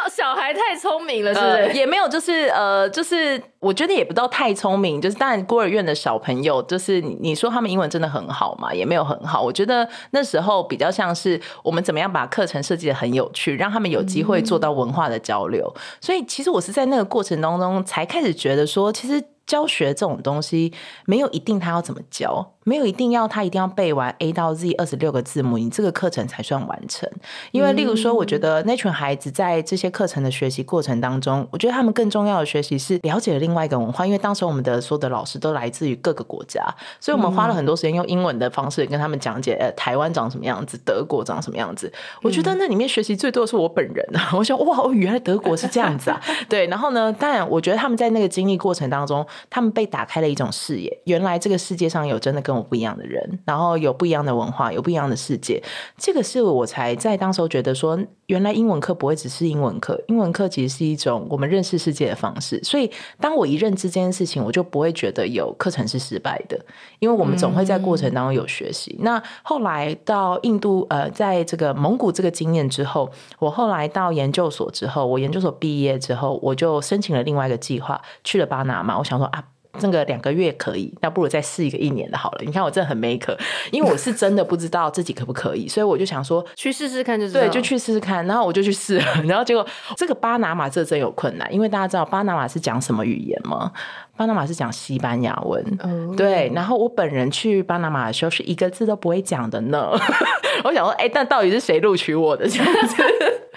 [0.09, 1.53] 小孩太聪明了，是不是？
[1.53, 9.42] 呃、也没有，就是呃，就是我觉得也不到太聪明，就是当然孤儿院的小朋友，就是你说他们英文真的很好嘛，也没有很好。
[9.42, 15.71] 我觉得那时候比较像是我们怎么样把课程设计的很有趣，让他们有机会做到文化的交流。
[15.77, 20.73] 嗯、所以其实我是在那个过程当中才开始觉得说，其实教学这种东西
[21.05, 22.55] 没有一定他要怎么教。
[22.68, 27.09] 没有一定要他一定要背完 A 到 Z 二十六个字母，你这个课程才算完成。
[27.52, 34.05] 因为例如说，我觉得那群孩子在这些课程的学习过程当中，我觉得他们更重要的学习是了解了另外一个文化。
[34.05, 36.61] 因为当时我们的所有的老师都来自于各个国家，
[36.98, 41.92] 所以我们花了很多时间用英文的方式跟他们讲解，呃，台湾长什么样子，德国长什么样子。
[42.20, 44.31] 我觉得那里面学习最多的是我本人啊！
[44.37, 46.20] 我想，哇，原来德国是这样子啊！
[46.50, 55.62] 对，然后呢，当然，我觉得他们在那个经历过程当中，他们被打开了一种视野，原来这个世界上有真的跟我不一样的人，然后有不一样的文化，有不一样的世界。
[55.97, 62.59] 这个是我才在当时候觉得说，原来英文课不会只是英文课，英文课其实是一种我们认识世界的方式。
[62.62, 62.90] 所以，
[63.21, 66.59] 当我一认知这件事情，我就不会觉得有课程是失败的，
[66.99, 68.97] 因为我们总会在过程当中有学习。
[68.99, 78.99] 嗯、那后来到印度，呃，在这个蒙古这个经验之后，我后来到研究所之后，我研究所毕业之后，我就申请了另外一个计划，去了巴拿马。
[78.99, 79.42] 我想说啊。
[79.79, 82.43] 这个两个月可以，那不如再试一个一年的好了。
[82.45, 83.37] 你看我真的很 maker，
[83.71, 88.27] 因为我是真的不知道自己可不可以， 所以我就想说去试试看就知道，对，就去试试看。
[88.27, 93.73] 然后我就去试了， 然后结果这个巴拿马这真有困难，因为大家知道巴拿马是讲什么语言吗？
[94.17, 96.51] 巴拿马是讲西班牙文，嗯，对。
[96.55, 99.91] 然后我本人去巴拿马的时候是一个字都不会讲的呢。
[100.65, 102.97] 我想说，哎，但到底是谁录取我的这样子？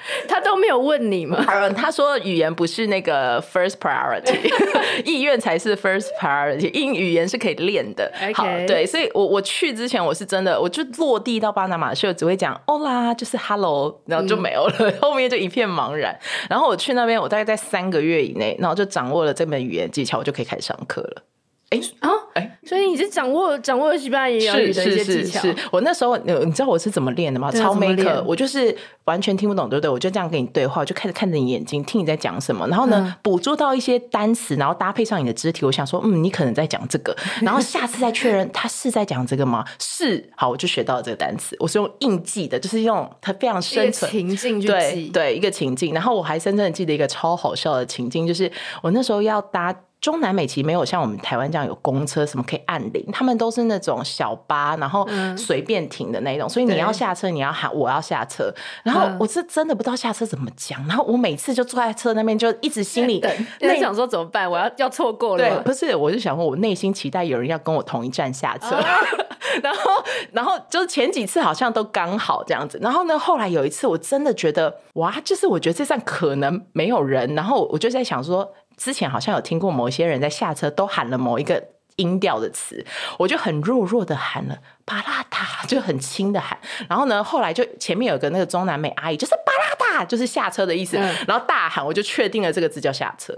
[0.27, 1.43] 他都没有问你吗？
[1.75, 4.37] 他说语言不是那个 first priority，
[5.05, 6.71] 意愿才是 first priority。
[6.73, 8.11] 英语言是可以练的。
[8.33, 16.17] 好，对，所以我我去之前我是真的，我就落地到巴拿马的时候只会讲 Hola，就是 hello，然后就没有了，嗯， 后面就一片茫然。
[16.49, 21.23] 然后我去那边，我大概在三个月以内，然后就掌握了这门语言技巧，我就可以开始上课了。
[21.69, 25.39] 哎啊哎，所以你是掌握掌握了西班牙语的一些技巧。
[25.41, 27.51] 是是是，我那时候你知道我是怎么练的吗？
[27.51, 29.89] 超 maker，我就是完全听不懂，对不对？
[29.89, 39.63] 我就这样跟你对话，我就开始看着你眼睛，听你在讲什么，然后呢，捕捉到一些单词，然后搭配上你的肢体，我想说，嗯，你可能在讲这个， 然后下次再确认他是在讲这个吗？
[39.79, 41.55] 是，好，我就学到了这个单词。
[41.59, 45.93] 我是用印记的，就是用它非常深层情境去记，对对，一个情境。
[45.93, 48.51] 然后我还深深的记得一个超好笑的情境，就是
[48.81, 49.75] 我那时候要搭。
[50.01, 55.05] 中南美其实没有像我们台湾这样有公车，什么可以按铃，他们都是那种小巴，然后
[55.37, 58.49] 随便停的那种，嗯、所以你要下车，你要喊我要下车，
[58.83, 63.19] 然后我是真的不知道下车怎么讲，然后我每次就坐在车那边就一直心里
[63.59, 68.99] 在想说怎么办，我要要错过了，对，不是，我就想说我内心期待有人要跟我同一站下车，啊、
[69.61, 69.91] 然后
[70.31, 78.49] 然后就是前几次好像都刚好这样子，然后呢，后来有一次我真的觉得哇，就是我觉得这站可能没有人，然后我就在想说。
[78.79, 81.61] 之前好像有听过某一些人在下车都喊了某一个
[81.97, 82.83] 音调的词，
[83.17, 86.57] 我就很弱弱的喊了巴拉达，就很轻的喊。
[86.87, 90.97] 然后呢，后来就前面有个那个中南美阿姨，就是巴拉达，就是下车的意思。
[90.97, 93.37] 嗯、然后大喊，我就确定了这个字叫下车。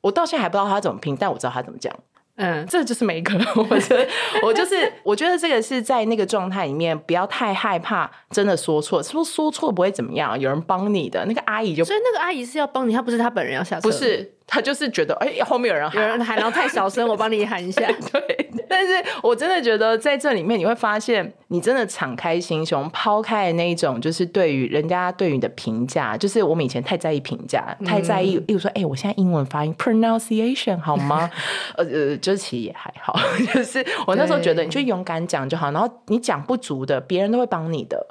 [0.00, 1.94] 我到现在还不知道他怎么拼，但我知道他怎么讲。
[2.36, 3.34] 嗯，这就是每个，
[3.68, 4.08] 我觉得
[4.42, 10.40] 我就是我觉得这个是在那个状态里面，不要太害怕，真的说错，是不是说错不会怎么样？
[10.40, 14.34] 有人帮你的那个阿姨就，所以那个阿姨是要帮你，她不是她本人要下车，不是。
[14.50, 17.82] 他就是觉得，哎、欸，后面有人喊，有人喊，然后太小声，我帮你喊一下。
[18.12, 31.30] 对，但是我真的觉得在这里面，你会发现，你真的敞开心胸，抛开那一种，就是对于人家对你的评价，就是我们以前太在意评价，太在意，例如说，哎、欸，我现在英文发音 pronunciation 好吗？
[31.78, 33.16] 呃呃，就是其实也还好，
[33.54, 38.04] 就是我那时候觉得，你就勇敢讲就好，然后你讲不足的，别人都会帮你的。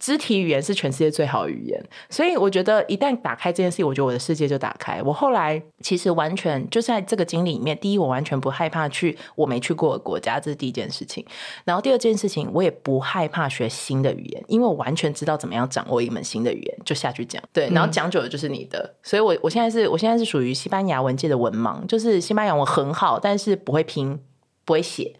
[0.00, 5.00] 肢体语言是全世界最好的语言，所以我觉得一旦打开这件事情，我觉得我的世界就打开。
[5.02, 11.24] 我后来其实完全就在这个经历里面，第一，我完全不害怕去我没去过的国家，这是第一件事情。
[11.64, 17.40] 然后第二件事情，我也不害怕学新的语言，因为我完全知道怎么样掌握一门新的语言，就下去讲。
[17.52, 18.78] 对，然后讲久了就是你的。
[18.80, 24.18] 嗯、所以我我现在是我现在是属于西班牙文界的文盲，就是西班牙文很好，但是不会拼，
[24.64, 25.14] 不会写。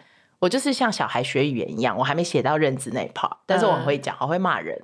[0.44, 4.78] 我就是像小孩学语言一样，我还没写到认字那一 part，但是我很会讲，我会骂人。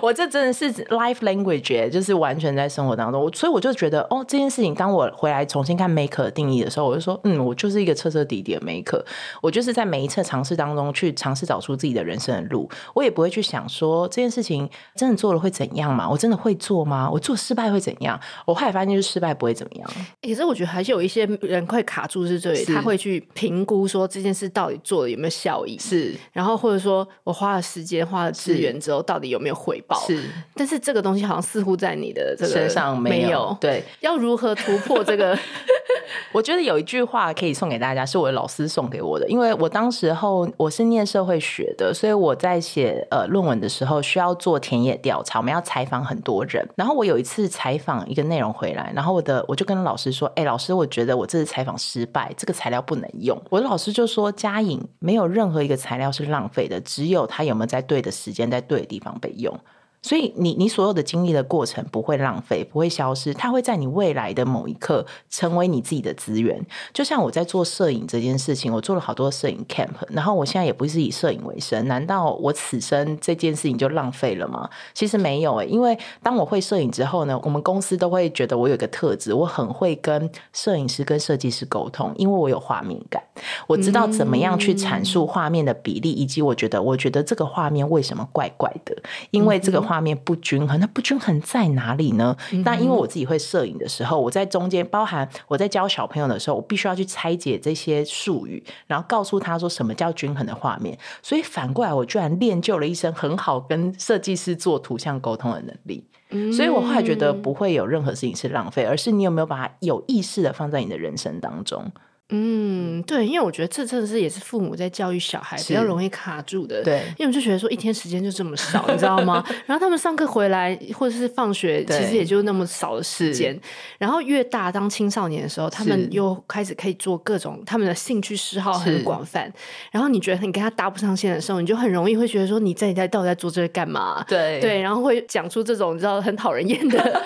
[0.00, 3.22] 我这真的是 life language，就是完全在生活当中。
[3.22, 9.02] 我所以我就觉得，哦，这件事情，当我回来重新看 maker 的定义的时候，我就说，嗯，我就是一个彻彻底底的 maker。
[9.40, 12.68] 我就是在每一次尝试当中去尝试找出自己的人生的路。
[12.94, 16.08] 我也不会去想说这件事情真的做了会怎样嘛？
[16.08, 17.10] 我真的会做吗？
[17.10, 18.18] 我做失败会怎样？
[18.46, 19.90] 我后来发现就是失败不会怎么样。
[20.22, 29.98] 可是我觉得还是有一些人会卡住是这里，他会去评估说这件事到底做了有没有效益，是，然后或者说我花了时间花了资源之后，到底有没有回报？
[30.06, 30.22] 是，
[30.54, 33.56] 但是这个东西好像似乎在你的这个身上没有。
[33.60, 35.38] 对，要如何突破这个？
[36.32, 39.26] 我觉得有一句话可以送给大家，是我的老师送给我的。
[39.28, 46.66] 因为我当时候我是念社会学的，所以我在写呃论文的时候需要做田野调查，我们要采访很多人。
[46.76, 59.54] 然后我有一次采访一个内容回来，然后我的我就跟老师说：“哎，老师，我觉得我这次采访失败，这个材料不能用。”我的老师就说：“佳颖，没有任何一个材料是浪费的，只有他有没有在对的时间，在对的地方被用。”
[60.02, 66.60] 所以你你所有的经历的过程不会浪费，不会消失，它会在你未来的某一刻成为你自己的资源。
[66.92, 74.68] 就像我在做摄影这件事情，我做了好多摄影 camp，然后我现在也不是以摄影为生，难道我此生这件事情就浪费了吗？
[74.92, 83.22] 其实没有诶，因为当我会摄影之后呢，我们公司都会觉得我有一个特质，我很会跟摄影师跟设计师沟通，因为我有画面感，
[83.68, 88.96] 我知道怎么样去阐述画面的比例，以及我觉得我觉得这个画面为什么怪怪的，
[89.30, 90.02] 因为这个画。
[90.02, 92.36] 面不均衡，那不均衡在哪里呢？
[92.64, 100.98] 那因为我自己会摄影的时候，我在中间，包含我在教小朋友的时候，我必须要去拆解这些术语，然后告诉他说什么叫均衡的画面。
[101.22, 106.04] 所以反过来，我居然练就了一身很好跟设计师做图像沟通的能力。
[106.52, 111.92] 所以我后来觉得不会有任何事情是浪费，而是你有没有把它有意识的放在你的人生当中。
[112.34, 116.82] 嗯，对，因为我觉得这真的是也是父母在教育小孩比较容易卡住的。
[116.82, 119.44] 对，因为我就觉得说一天时间就这么少，你知道吗？
[119.66, 123.58] 然后他们上课回来或者是放学，其实也就那么少的时间。
[123.98, 129.52] 然后越大当青少年的时候，他们又开始可以做各种他们的兴趣嗜好很广泛。
[129.90, 134.24] 然后你觉得你跟他搭不上线的时候，你就很容易会觉得说你在你在到底在做这个干嘛？
[134.26, 137.22] 对对，然后会讲出这种你知道很讨人厌的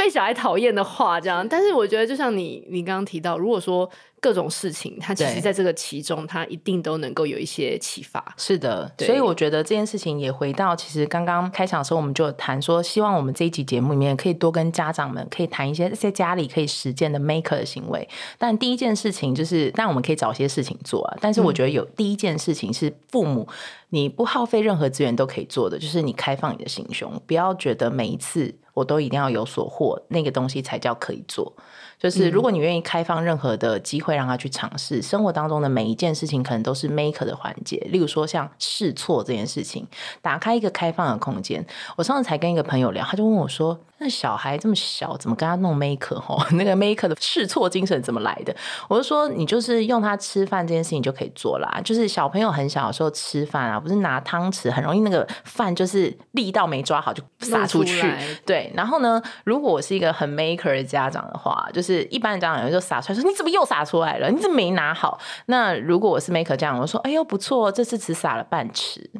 [0.00, 1.46] 被小孩讨厌的话，这样。
[1.46, 3.90] 但是我觉得就像你你刚刚提到，如果说。
[4.22, 8.22] 各种事情，他其实在这个其中，他一定都能够有一些启发。
[8.36, 18.06] 是的，所以我觉得这件事情也回到，其实刚刚开场的时候，我们就有谈说，希望我们这一集节目里面可以多跟家长们可以谈一些在家里可以实践的 maker 的行为。
[18.36, 21.16] 但第一件事情就是，但我们可以找些事情做啊。
[21.18, 23.48] 但是我觉得有第一件事情是父母，
[23.90, 31.54] 你不耗费任何资源都可以做的，就是你开放你的心胸，不要觉得每一次我都一定要有所获，那个东西才叫可以做。
[32.00, 37.76] 就是如果你愿意开放任何的机会让他去尝试，生活当中的每一件事情可能都是 maker 的环节。
[37.90, 39.86] 例如说像试错这件事情，
[40.22, 41.62] 打开一个开放的空间。
[41.96, 46.18] 我上次才跟一个朋友聊，他就问我说：“那小孩这么小，怎么跟他弄 maker？
[46.18, 48.56] 吼， 那个 maker 的试错精神怎么来的？”
[48.88, 51.80] 我就说：“你就是用他吃饭这件事情就可以做啦。
[51.84, 58.10] 就是小朋友很小的时候吃饭啊，不是拿汤匙很容易那个饭就是力道没抓好就撒出去。
[58.46, 61.89] 对，然后呢，如果我是一个很 maker 的家长的话，就是。
[61.94, 64.30] 是一般的家长，有就撒出来说：“你怎么又撒出来了？
[64.30, 69.10] 你怎么没拿好？”那如果我是 maker 这样，我说：“哎呦，不错，这次只撒了半池。”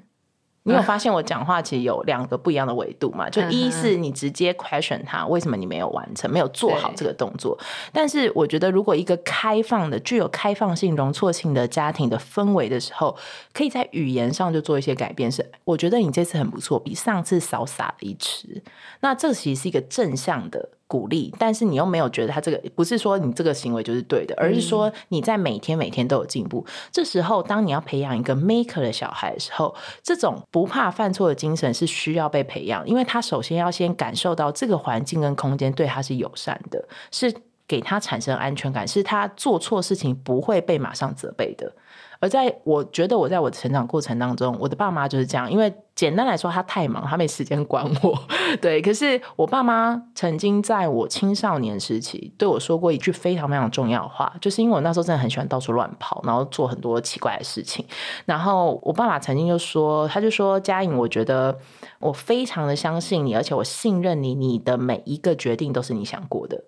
[0.65, 3.31] 你有发现我讲话其实有两个不一样的维度嘛？
[3.31, 7.59] 就一是你直接 question 他为什么你没有完成，没有做好这个动作。
[7.95, 13.17] 但是我觉得，如果一个开放的、具有开放性、容错性的家庭的氛围的时候，
[13.55, 15.33] 可以在语言上就做一些改变。
[15.33, 18.63] 是我觉得你这次很不错，比上次少撒了一池。
[19.01, 20.69] 那这其实是一个正向的。
[20.91, 26.65] 鼓励，但是你又没有觉得他这个不是说你这个行为就是对的，而是说你在每天每天都有进步。
[26.67, 26.73] 嗯。
[26.91, 29.73] 这时候，当你要培养一个 maker 的小孩的时候，
[30.03, 37.33] 这种不怕犯错的精神是需要被培养，因为他首先要先感受到这个环境跟空间对他是友善的，是
[37.69, 41.73] 给他产生安全感，是他做错事情不会被马上责备的。
[42.21, 45.51] 而在我觉得我在我的成长过程当中，我的爸妈就是这样。
[45.51, 48.19] 因为简单来说，他太忙，他没时间管我。
[48.61, 57.85] 对，可是我爸妈曾经在我青少年时期对我说过一句非常非常重要的话，就是因为我那时候真的很喜欢到处乱跑，然后做很多奇怪的事情。
[58.27, 61.59] 然后我爸爸曾经就说，他就说：“佳颖，我觉得
[61.99, 66.63] 我非常的相信你，而且我信任你，你的每一个决定都是你想过的。”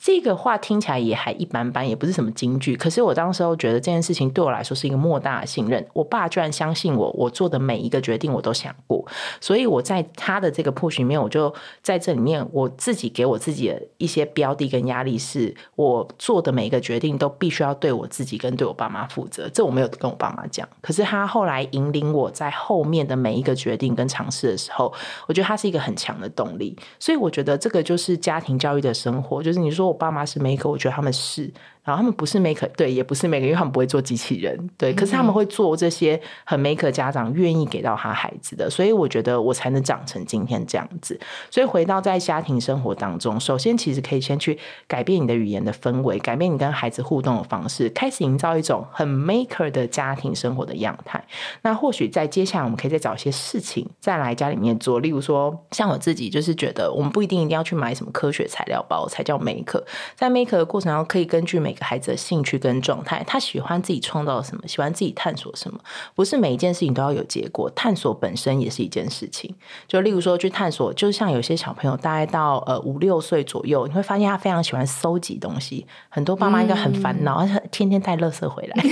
[0.00, 2.76] 这个话听起来也还一般般，也不是什么金句。
[2.76, 5.84] 可是我当时候觉得这件事情对我来说是一个莫大的信任。
[5.92, 9.04] 我爸居然相信我，我做的每一个决定我都想过。
[9.40, 19.50] 所以我在他的这个 push 里面，我就在这里面我自己给我自己的一些标的跟压力，是我做的每一个决定都必须要对我自己跟对我爸妈负责。
[19.52, 20.66] 这我没有跟我爸妈讲。
[20.80, 24.94] 可是他后来引领我在后面的每一个决定跟尝试的时候，
[25.26, 26.76] 我觉得他是一个很强的动力。
[27.00, 29.87] 所以我觉得这个就是家庭教育的生活，就是你说。
[29.88, 31.52] 我爸妈是 maker，我觉得他们是。
[31.88, 34.92] 然后他们不是 maker，对，也不是 maker，因为他们不会做机器人，对。
[34.92, 41.18] 可是他们会做这些很 maker 家长愿意给到他孩子的，所以我觉得我才能长成今天这样子。
[41.50, 51.24] 所以回到在家庭生活当中，首先其实可以先去改变你的语言的氛围，改变你跟孩子互动的方式，开始营造一种很 maker 的家庭生活的样态。
[51.62, 59.82] 那或许在接下来我们可以再找一些事情再来家里面做，例如说像我自己就是觉得我们不一定一定要去买什么科学材料包才叫 maker，
[60.14, 65.78] 在 maker 的过程中可以根据每孩子的兴趣跟状态，他喜欢自己创造什么，喜欢自己探索什么，
[66.14, 67.70] 不是每一件事情都要有结果。
[67.74, 69.54] 探索本身也是一件事情。
[69.86, 75.86] 就例如说去探索，就像有些小朋友大概到呃五六岁左右，你会发现他非常喜欢搜集东西。
[76.08, 78.82] 很多爸妈应该很烦恼，嗯、 天天带垃圾回来，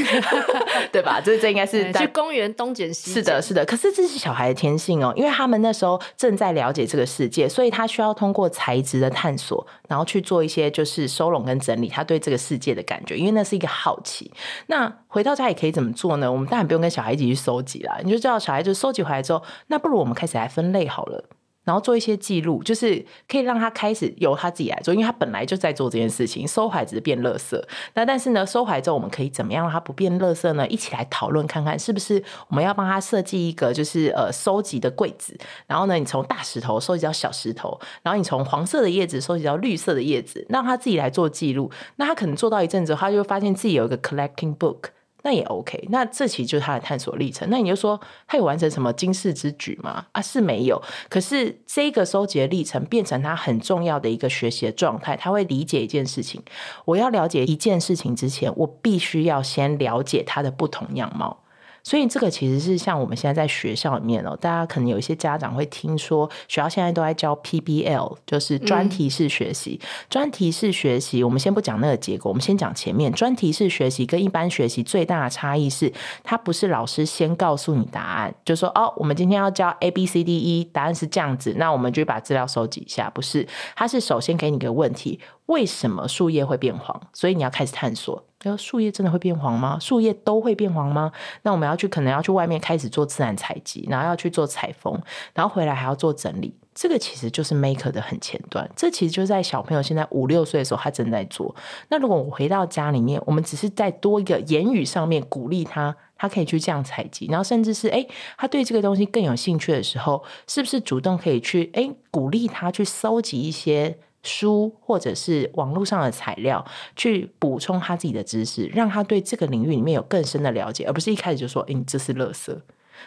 [0.92, 1.20] 对吧？
[1.20, 3.12] 这这应该是去公园东捡西。
[3.12, 3.64] 是的，是的。
[3.64, 14.30] 可是这是小孩的天性哦，因为他们那时候正在了解这个世界，所以他需要通过材质的探索，然后去做一些就是收拢跟整理他对这个世界的感觉，因为那是一个好奇。
[14.66, 16.30] 那回到家也可以怎么做呢？
[16.30, 21.24] 我们当然不用跟小孩一起去收集啦，你就知道小孩就收集回来之后，那不如我们开始来分类好了。
[21.66, 26.46] 然后做一些记录，就是可以让他开始由他自己来做，因为他本来就在做这件事情。
[26.46, 27.60] 收回来只是变垃圾，
[27.94, 30.64] 那但是呢，收回来之后我们可以怎么样让他不变垃圾呢？
[30.68, 35.36] 一起来讨论看看，是不是我们要帮他设计一个就是呃收集的柜子。
[35.66, 41.68] 然后呢，你从大石头收集到小石头，然后你从黄色的叶子收集到绿色的叶子，让他自己来做记录。
[41.96, 44.90] 那他可能做到一阵子，他就会发现自己有一个 collecting book。
[45.26, 45.88] 那也 OK。
[45.90, 47.50] 那这其实就是他的探索历程。
[47.50, 50.06] 那你就说他有完成什么惊世之举吗？
[50.12, 50.80] 啊，是没有。
[51.08, 55.16] 可是这个收集的历程变成他很重要的一个学习的状态。
[55.16, 56.40] 他会理解一件事情：
[56.84, 61.42] 我要了解一件事情之前，我必须要先了解它的不同样貌。
[61.86, 69.80] 所以这个其实是像我们现在在学校里面哦，大家可能有一些家长会听说，学校现在都在教 PBL，就是专题式学习。
[70.10, 73.12] 专题式学习，我们先不讲那个结果，我们先讲前面。
[73.12, 75.92] 专题式学习跟一般学习最大的差异是，
[76.24, 83.08] 它不是老师先告诉你答案，就说哦，我们今天要教 A B C D E，答案是这样子，那我们就把资料收集一下。
[83.10, 85.20] 不是，它是首先给你个问题。
[85.46, 87.00] 为什么树叶会变黄？
[87.12, 88.20] 所以你要开始探索。
[88.42, 89.78] 说树叶真的会变黄吗？
[89.80, 91.10] 树叶都会变黄吗？
[91.42, 95.00] 那我们要去，可能要去外面开始做自然采集，然后要去做采风，
[95.34, 96.54] 然后回来还要做整理。
[96.74, 98.68] 这个其实就是 maker 的很前端。
[98.76, 101.54] 这其实就在小朋友现在五六岁的时候，他正在做。
[101.88, 108.06] 那如果我回到家里面，我们只是在多一个言语上面鼓励他，他可以去这样采集，然后甚至是诶，
[108.36, 113.98] 他对这个东西更有兴趣的时候，是不是主动可以去诶鼓励他去搜集一些。
[114.26, 116.62] 书或者是网络上的材料，
[116.96, 122.54] 去补充他自己的知识，让他对这个领域里面有更深的了解，而不是一开始就说：“诶，你这是垃圾。”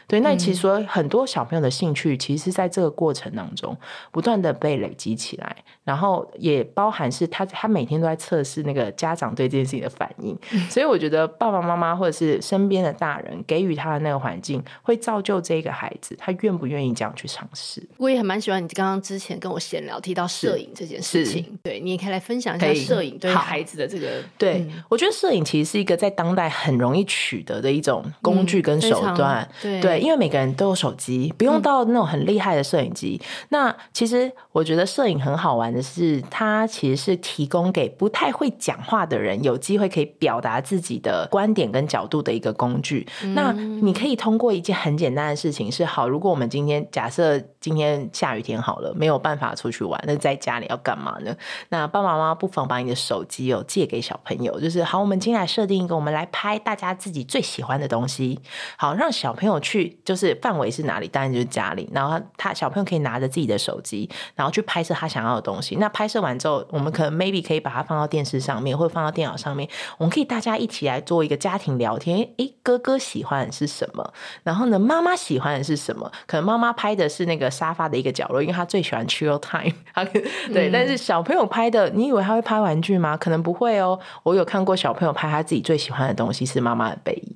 [0.07, 3.75] 对，那其实说很多小朋友的兴趣，其实在这个过程当中
[4.11, 5.57] 不断的被累积起来，
[5.89, 10.37] 然后也包含是他他每天都在测试那个家长对这件事情的反应，
[10.69, 17.81] 所以我觉得爸爸妈妈或者是身边的大人给予他的那个环境，会造就这个孩子他愿不愿意这样去尝试。
[17.97, 24.21] 我也很蛮喜欢你刚刚之前跟我闲聊提到摄影这件事情，对，你也可以来分享一下摄影对孩子的这个。
[24.37, 29.81] 对，我觉得摄影其实是一个在当代很容易取得的一种工具跟手段，对。
[29.81, 33.19] 对，因为每个人都有手机，不用到那种很厉害的摄影机。
[33.19, 33.47] 嗯。
[33.49, 43.07] 那其实我觉得摄影很好玩的是，它其实是提供给不太会讲话的人有机会可以表达自己的观点跟角度的一个工具。
[43.23, 43.33] 嗯。
[43.33, 51.35] 那你可以通过一件很简单的事情是：好，如果我们今天假设今天下雨天好了，没有办法出去玩，那在家里要干嘛呢？
[51.69, 58.39] 那爸爸妈妈不妨把你的手机哦借给小朋友，就是好，我们今天来设定一个，我们来拍大家自己最喜欢的东西，
[58.77, 59.97] 好，让小朋友去。
[60.03, 61.07] 就是范围是哪里？
[61.07, 61.87] 当然就是家里。
[61.93, 65.68] 然后他，他小朋友可以拿着自己的手机，然后去拍摄他想要的东西。
[65.77, 69.69] 那拍摄完之后，我们可能 maybe 可以把它放到电视上面，或者放到电脑上面。
[69.97, 72.27] 我们可以大家一起来做一个家庭聊天。
[72.37, 74.13] 诶，哥哥喜欢的是什么？
[74.43, 76.11] 然后呢，妈妈喜欢的是什么？
[76.25, 79.73] 可能妈妈拍的是那个沙发的一个角落，因为她最喜欢 chill time。
[80.53, 83.15] 对，但是小朋友拍的，你以为他会拍玩具吗？
[83.17, 83.99] 可能不会哦。
[84.23, 87.33] 我有看过小朋友拍他自己最喜欢的东西是妈妈的背影。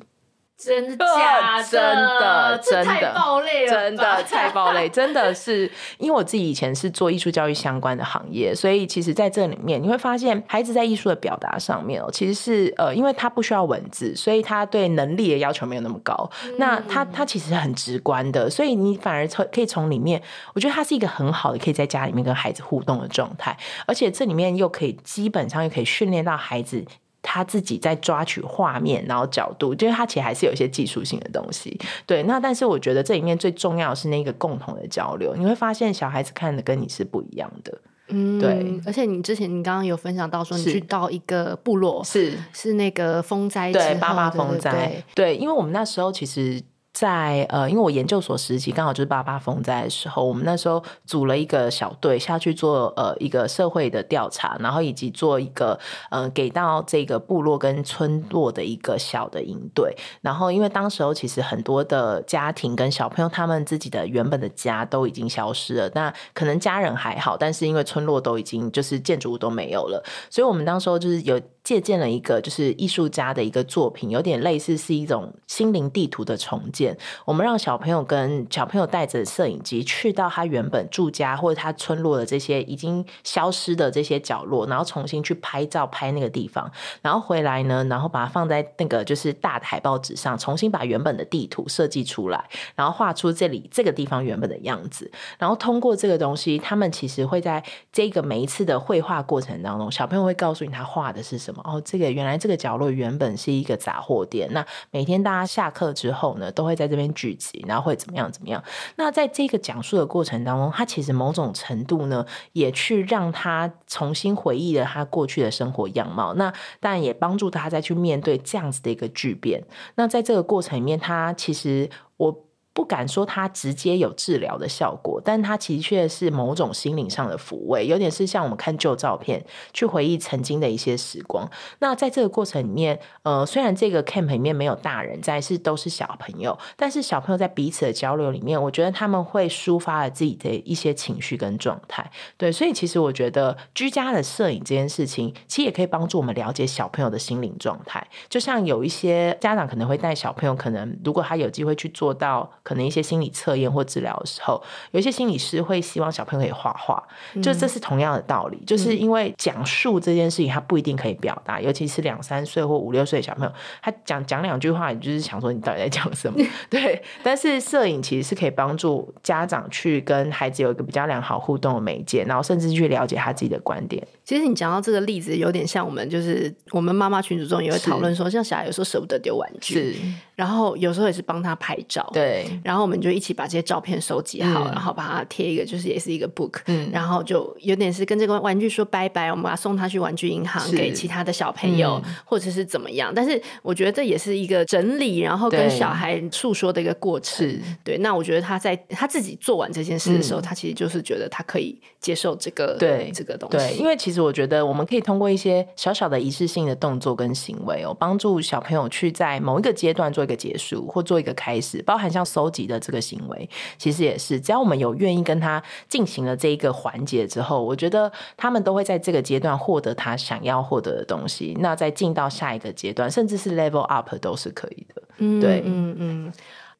[0.55, 1.63] 真的假的？
[1.63, 16.29] 真的，真的太暴力了，真的太暴力，真的是因为我自己以前是做艺术教育相关的行业，所以其实在这里面你会发现，孩子在艺术的表达上面哦，其实是呃，因为他不需要文字，所以他对能力的要求没有那么高。
[16.45, 20.21] 嗯、那他他其实很直观的，所以你反而从可以从里面，
[20.53, 26.85] 我觉得他是一个很好的可以在家里面跟孩子互动的状态，而且这里面又可以基本上又可以训练到孩子。
[27.23, 31.79] 他自己在抓取画面，然后角度，就是他其实还是有一些技术性的东西。
[32.05, 35.33] 对，那但是我觉得这里面最重要的是那个共同的交流。
[35.35, 37.75] 你会发现小孩子看的跟你是不一样的。
[38.09, 38.79] 嗯，对。
[38.85, 46.61] 而且你之前你刚刚有分享到说，你去到一个部落，是是那个风灾，对，八八风灾，对，因为我们那时候其实。
[46.93, 55.79] 在呃，因为我研究所时期刚好就是八八风灾的时候，我们那时候组了一个小队下去做呃一个社会的调查，然后以及做一个
[56.11, 59.95] 呃给到这个部落跟村落的一个小的营队。
[60.21, 71.41] 然后因为当时候其实很多的家庭跟小朋友他们自己的原本的家都已经消失了，那可能家人还好，但是因为村落都已经就是建筑物都没有了，所以我们当时候就是有。
[71.63, 76.97] 借鉴了一个就是艺术家的一个作品，有点类似是一种心灵地图的重建。
[77.25, 86.69] 我们让小朋友跟小朋友带着摄影机去到他原本住家或者他村落的这些已经消失的这些角落，然后重新去拍照拍那个地方，
[87.01, 92.43] 然后回来呢，然后把它放在那个就是大的海报纸上，重新把原本的地图设计出来，
[92.75, 95.09] 然后画出这里这个地方原本的样子。
[95.39, 101.52] 然后通过这个东西，他们其实会在这个每一次的绘画过程当中，小朋友会告诉你他画的是什么。
[101.63, 104.47] 哦，这个原来这个角落原本是一个杂货店。
[104.51, 108.63] 那每天大家下课之后呢，都会在这边聚集，然后会怎么样怎么样？
[108.95, 116.33] 那在这个讲述的过程当中，他其实某种程度呢，也去让他重新回忆了他过去的生活样貌。
[116.33, 119.63] 那当然也帮助他再去面对这样子的一个巨变。
[119.95, 122.45] 那在这个过程里面，他其实我。
[122.73, 131.47] 不敢说它直接有治疗的效果，但它其实却是某种心灵上的抚慰，有点是像我们看旧照片，去回忆曾经的一些时光。
[131.79, 142.09] 那在这个过程里面，呃，虽然这个 camp 里面没有大人在，是都是小朋友，但是小朋友在彼此的交流里面，我觉得他们会抒发了自己的一些情绪跟状态。
[142.37, 148.03] 对，所以其实我觉得居家的摄影这件事情，其实也可以帮助我们了解小朋友的心灵状态。
[148.27, 152.51] 就像有一些家长可能会带小朋友，可能如果他有机会去做到。
[152.63, 154.61] 可能一些心理测验或治疗的时候，
[154.91, 157.01] 有一些心理师会希望小朋友可以画画，
[157.33, 163.51] 嗯、就这是同样的道理，就是因为讲述这件事情他不一定可以表达，尤其是两三岁或五六岁的小朋友，
[163.81, 166.43] 他讲讲两句话，你就是想说你到底在讲什么？
[166.69, 167.03] 对。
[167.21, 174.05] 但是摄影其实是可以帮助家长去跟孩子有一个比较良好互动的媒介，然后甚至去了解他自己的观点。
[174.25, 179.97] 其实你讲到这个例子，有点像我们就是我们妈妈群组中也会讨论说，像小孩有时候舍不得丢玩具，
[180.35, 182.45] 然后有时候也是帮他拍照，对。
[182.63, 193.11] 然后我们就一起把这些照片收集好，嗯、然后把它贴一个，就是也是一个 book，嗯，然后就有点是跟这个玩具说拜拜，我们把它送他去玩具银行给其他的小朋友，嗯、或者是怎么样。
[193.13, 197.45] 但是我觉得这也是一个整理，然后跟小孩诉说的一个过程。
[197.83, 203.57] 对，对，那我觉得他在他自己做完这件事的时候，嗯、他其实就是觉得他可以接受这个对这个东西。
[203.57, 221.55] 对，因为其实我觉得我们可以通过一些小小的仪式性的动作跟行为哦，帮助小朋友去在某一个阶段做一个结束或做一个开始，包含像搜集的这个行为，其实也是，只要我们有愿意跟他进行了这一个环节之后，我觉得他们都会在这个阶段获得他想要获得的东西。
[221.59, 225.01] 那再进到下一个阶段，甚至是 level up 都是可以的。
[225.17, 226.33] 嗯，对，嗯嗯。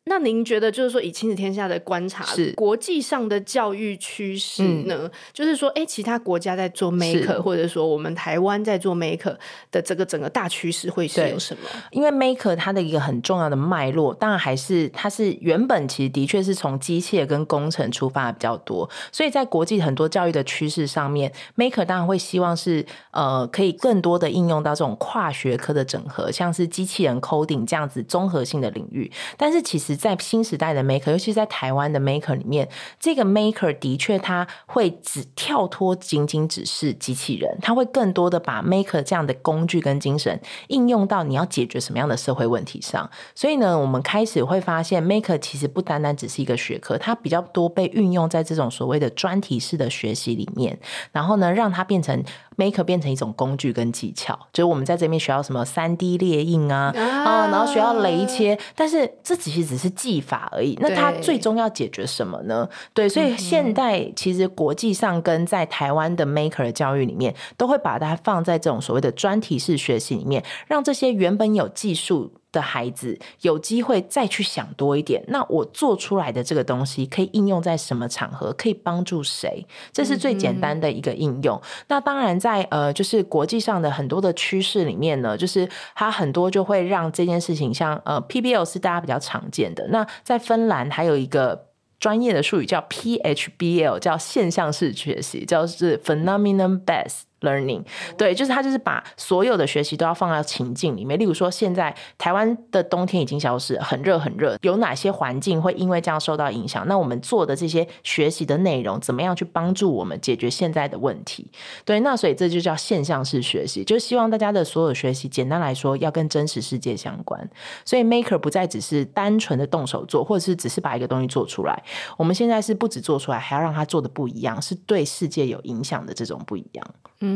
[0.06, 5.04] 那您觉得，就是说，以亲子天下的观察，是国际上的教育趋势呢？
[5.04, 9.34] 嗯、就是说，哎、欸，其他国家在做 maker，或者说我们台湾在做 maker
[9.72, 11.70] 的这个整个大趋势会是有什么？
[11.92, 29.93] 因为 maker 它的一个很重要的脉络，当然还是它是原本其实的确是从机械跟工程出发的比较多，所以在国际很多教育的趋势上面，maker 当然会希望是呃可以更多的应用到这种跨学科的整合，像是机器人 coding 这样子综合性的领域，但是其实。
[29.96, 32.68] 在新时代的 maker，尤其是在台湾的 maker 里面，
[33.00, 43.10] 这个 maker 的确他会只跳脱仅仅只是机器人，他会更多的把 maker 这样的工具跟精神应用到你要解决什么样的社会问题上。
[43.36, 50.80] 所以呢，我们开始会发现 maker 其实不单单只是一个学科，它比较多被运用在这种所谓的专题式的学习里面，
[51.12, 52.24] 然后呢，让它变成。
[52.58, 60.78] Maker 变成一种工具跟技巧，就是我们在这边学到什么三 D 列印啊，啊，然后学到雷切，但是这其实只是技法而已。
[60.80, 62.68] 那它最终要解决什么呢？
[62.94, 72.34] 对，所以现代其实国际上跟在台湾的 Maker 的教育里面，都会把它放在这种所谓的专题式学习里面，让这些原本有技术。
[72.54, 78.54] 的孩子有机会再去想多一点，那我做出来的这个东西可以应用在什么场合？
[78.54, 79.66] 可以帮助谁？
[79.92, 81.58] 这是最简单的一个应用。
[81.58, 89.88] 嗯、那当然在，在呃，就是国际上的很多的趋势里面呢，就是它很多就会让这件事情像呃 PBL 是大家比较常见的。
[89.88, 97.84] 那在芬兰还有一个专业的术语叫 PHBL，叫现象式学习，叫是 Phenomenon Based Learning，
[98.18, 101.20] 对，就是他就是把所有的学习都要放到情境里面。
[101.20, 106.88] 例如说，现在台湾的冬天已经消失，很热很热，有哪些环境会因为这样受到影响？
[106.88, 111.52] 那我们做的这些学习的内容，怎么样去帮助我们解决现在的问题？
[111.84, 117.50] 对，那所以这就叫现象式学习，就希望大家的所有学习，简单来说，要跟真实世界相关。
[117.84, 121.84] 所以 Maker 不再只是单纯的动手做，或者是只是把一个东西做出来。
[122.18, 126.86] 我们现在是不止做出来，还要让它做的不一样，是对世界有影响的这种不一样。
[127.26, 127.33] 嗯，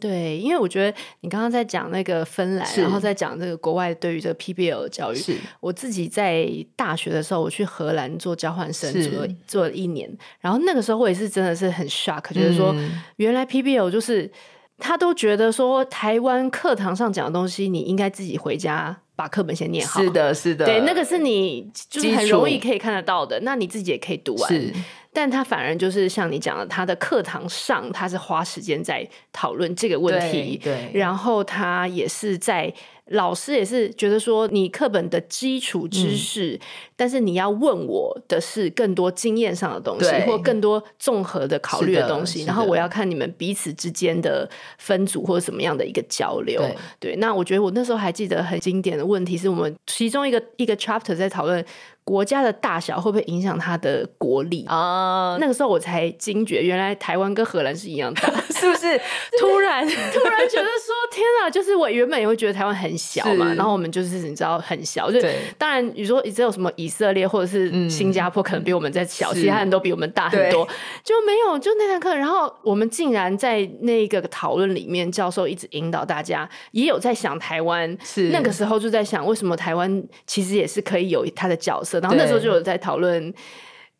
[0.00, 5.16] 对，因为我觉得你刚刚在讲那个芬兰，然后在讲这个国外对于这个 PBL 的教育。
[5.16, 5.36] 是。
[5.60, 10.10] 我自己在大学的时候，我去荷兰做交换生，做了做了一年，
[10.40, 12.74] 然后那个时候我也是真的是很 shock，就是说
[13.16, 14.30] 原来 PBL 就是
[14.78, 20.00] 他都觉得说台湾课堂上讲的东西，你应该自己回家把课本先念好。
[20.00, 24.52] 是的，是的，对，那个是你就是很容易可以看得到的，那你自己也可以读完。
[24.52, 24.72] 是
[25.12, 32.72] 但他反而就是像你讲的，他的课堂上他是花时间在讨论这个问题，对，对，然后他也是在。
[33.06, 36.60] 老师也是觉得说，你课本的基础知识，嗯、
[36.96, 42.44] 但是你要问我的是更多经验上的东西，或更多综合的考虑的东西。
[42.44, 44.48] 然后我要看你们彼此之间的
[44.78, 46.62] 分组或者什么样的一个交流。
[46.62, 51.62] 对，对，那我觉得我那时候还记得很经典的问题，是我们其中一个一个 chapter 在讨论
[52.04, 55.36] 国家的大小会不会影响它的国力啊？
[55.40, 59.00] 那个时候我才惊觉，原来台湾跟荷兰是一样大， 是不是？
[59.38, 61.48] 突然突然觉得说，天啊！
[61.48, 65.20] 就是我原本也会觉得台湾很小嘛，然后我们就是你知道很小，就
[65.56, 70.66] 当然你说只有什么以色列或者是新加坡可能比我们在小，其他人都比我们大很多，
[71.04, 81.91] 就没有就那堂课，然后我们竟然在那个讨论里面，教授一直引导大家，也有在想台湾，是那个时候就在想，为什么台湾其实也是可以有它的角色。
[82.00, 83.32] 然后那时候就有在讨论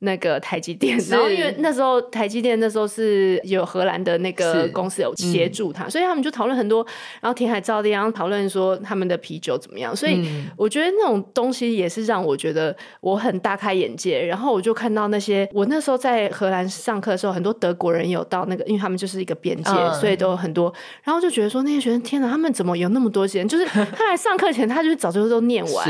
[0.04, 6.84] 那个台积电，然后因为那时候台积电那时候是有荷兰的那个公司有协助他，所以他们就讨论很多。
[7.20, 9.94] 然后填海造地，然后讨论说他们的啤酒怎么样。
[9.94, 14.26] 所以我觉得那种东西也是让我觉得我很大开眼界。
[14.26, 19.70] 然后我就看到那些我那时候在荷兰上课的时候，很多德国人有到那个，因为他们就是一个边界，
[20.00, 20.74] 所以都有很多。
[21.04, 23.46] 然后就觉得说那些学生，天哪，他们怎么有那么多时间？
[23.46, 25.88] 就是他来上课前，他就是早就都念完。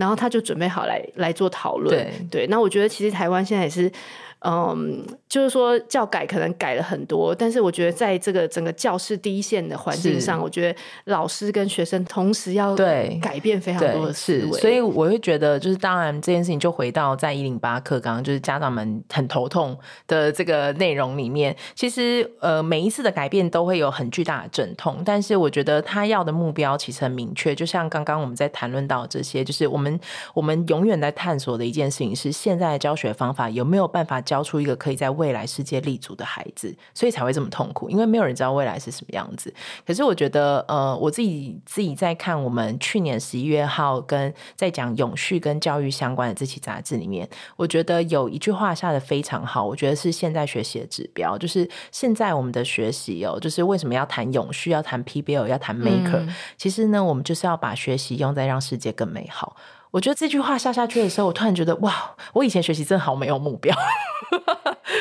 [0.00, 3.92] 然后他就准备好来来做讨论，对，对，那我觉得其实台湾现在也是。
[4.42, 30.00] 嗯，就是说教改可能改了很多，但是我觉得在这个整个教室第一线的环境上，我觉得老师跟学生同时要对改变非常多的思维，所以我会觉得就是当然这件事情就回到在一零八课刚刚就是家长们很头痛的这个内容里面，其实呃每一次的改变都会有很巨大的阵痛，但是我觉得他要的目标其实很明确，就像刚刚我们在谈论到这些，就是我们
[30.32, 34.18] 我们永远在探索的一件事情是现在的教学方法有没有办法。
[34.30, 39.52] 教出一个可以在未来世界立足的孩子，所以才会这么痛苦，因为没有人知道未来是什么样子。
[39.84, 59.56] 可是我觉得，呃，我自己自己在看我们去年十一月号跟在讲永续跟教育相关的这期杂志里面，我觉得有一句话下得非常好，我觉得是现在学习的指标，就是现在我们的学习哦，就是为什么要谈永续，要谈 PBL，要谈 Maker，嗯，其实呢，我们就是要把学习用在让世界更美好。
[59.90, 63.74] 我觉得这句话下下去的时候，我突然觉得哇，我以前学习真的好没有目标。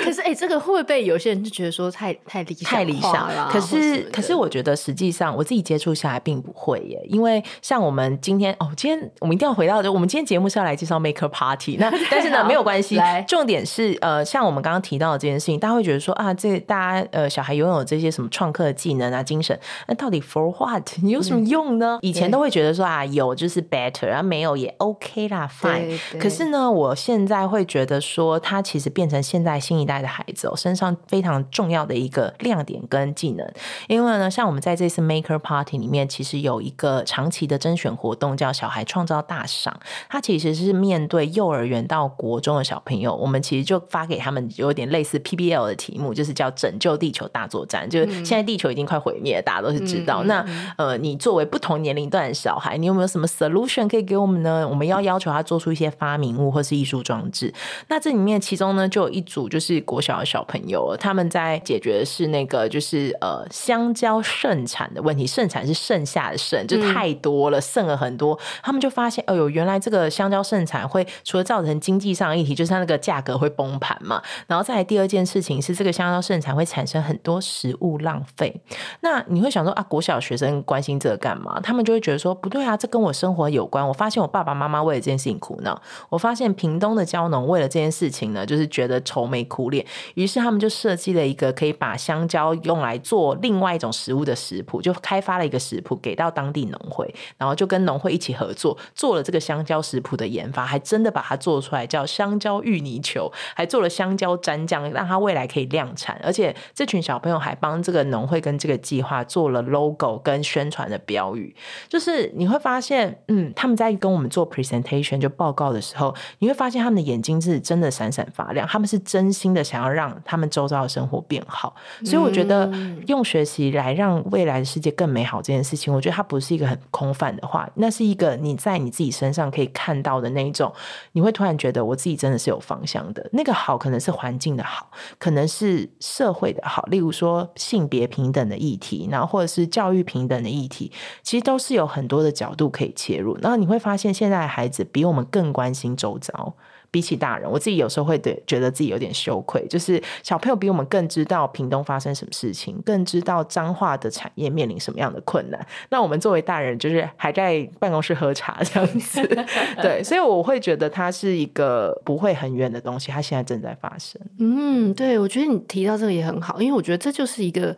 [0.04, 3.50] 可是哎、欸，这个会不会被有些人就觉得说太太理想太理想了？
[3.52, 7.00] 可是可是，我觉得实际上我自己接触下来并不会耶。
[7.08, 11.78] 因为像我们今天哦，今天我们一定要回到就我们今天节目是要来介绍 Maker Party。
[11.80, 13.00] 那 但是呢，没有关系。
[13.28, 20.88] 重点是呃，像我们刚刚提到的这件事情，大家会觉得说啊，这大家呃小孩拥有这些什么创客的技能啊、精神，那到底 for what？
[21.04, 22.00] 你 有什么用呢？
[22.02, 26.00] 嗯、以前都会觉得说啊，有就是 better，然啊没有也 OK 啦，fine。
[26.18, 33.46] 可是呢，我现在会觉得说，他其实变成现在新一代的孩子哦，身上非常重要的一个亮点跟技能，
[33.88, 39.78] 因为呢，像我们在这次 Maker Party 里面，其实有一个长期的甄选活动，叫小孩创造大赏。
[40.10, 47.90] 它其实是面对幼儿园到国中的小朋友，我们其实就发给他们有点类似 PBL 的题目，就是叫拯救地球大作战。
[47.90, 50.24] 就是现在地球已经快毁灭，大家都是知道。
[50.24, 50.46] 嗯、那
[50.78, 54.69] 呃，你作为不同年龄段的小孩，你有没有什么 solution 可以给我们呢？
[54.70, 57.54] 我们要要求他做出一些发明物或是艺术装置。
[57.88, 65.26] 那这里面其中呢，就有一组就是国小的小朋友，他们在解决的是那个就是呃香蕉盛产的问题。
[65.26, 68.38] 盛产是剩下的剩，就太多了，剩了很多。
[68.64, 74.22] 他们就发现，哎呦，原来这个香蕉盛产会除了造成经济上的议题，就是它那个价格会崩盘嘛。
[74.48, 78.62] 然后再来第二件事情是，这个香蕉盛产会产生很多食物浪费。
[79.02, 81.60] 那你会想说啊，国小学生关心这个干嘛？
[81.62, 83.88] 他们就会觉得说，不对啊，这跟我生活有关。
[83.88, 85.82] 我发现我爸爸妈妈为了这件事情苦恼。
[86.10, 89.86] 我发现屏东的蕉农为了这件事情呢，就是觉得愁眉苦脸。
[90.16, 106.20] 于是他们就设计了一个可以把香蕉用来做另外一种食物的食谱，就开发了一个食谱给到当地农会，然后就跟农会一起合作，做了这个香蕉食谱的研发，还真的把它做出来，叫香蕉芋泥球，还做了香蕉蘸酱，让它未来可以量产。
[106.24, 111.56] 而且这群小朋友还帮这个农会跟这个计划做了 logo 跟宣传的标语，
[111.88, 122.72] 就是你会发现，嗯，他们在跟我们做 presentation 就报告的时候，你会发现他们的眼睛是真的闪闪发亮，他们是真心的想要让他们周遭的生活变好，所以我觉得
[123.08, 130.74] 用学习来让未来的世界更美好这件事情，我觉得它不是一个很空泛的话，那是一个你在你自己身上可以看到的那一种，
[131.12, 133.28] 你会突然觉得我自己真的是有方向的。
[133.32, 140.92] 那个好可能是环境的好，可能是社会的好，例如说性别平等的议题，然后或者是教育平等的议题，
[141.22, 143.38] 其实都是有很多的角度可以切入。
[143.42, 146.54] 然后你会发现，现在的孩子比我们更关心周遭。
[146.92, 155.68] 比起大人，我自己有时候会对觉得自己有点羞愧，就是小朋友比我们更知道屏东发生什么事情，更知道彰化的产业面临什么样的困难。
[155.92, 159.22] 那我们作为大人，就是还在办公室喝茶这样子，
[159.84, 164.20] 对，所以我会觉得它是一个不会很远的东西，它现在正在发生。
[164.40, 167.78] 嗯，对，我觉得你提到这个也很好，因为我觉得这就是一个。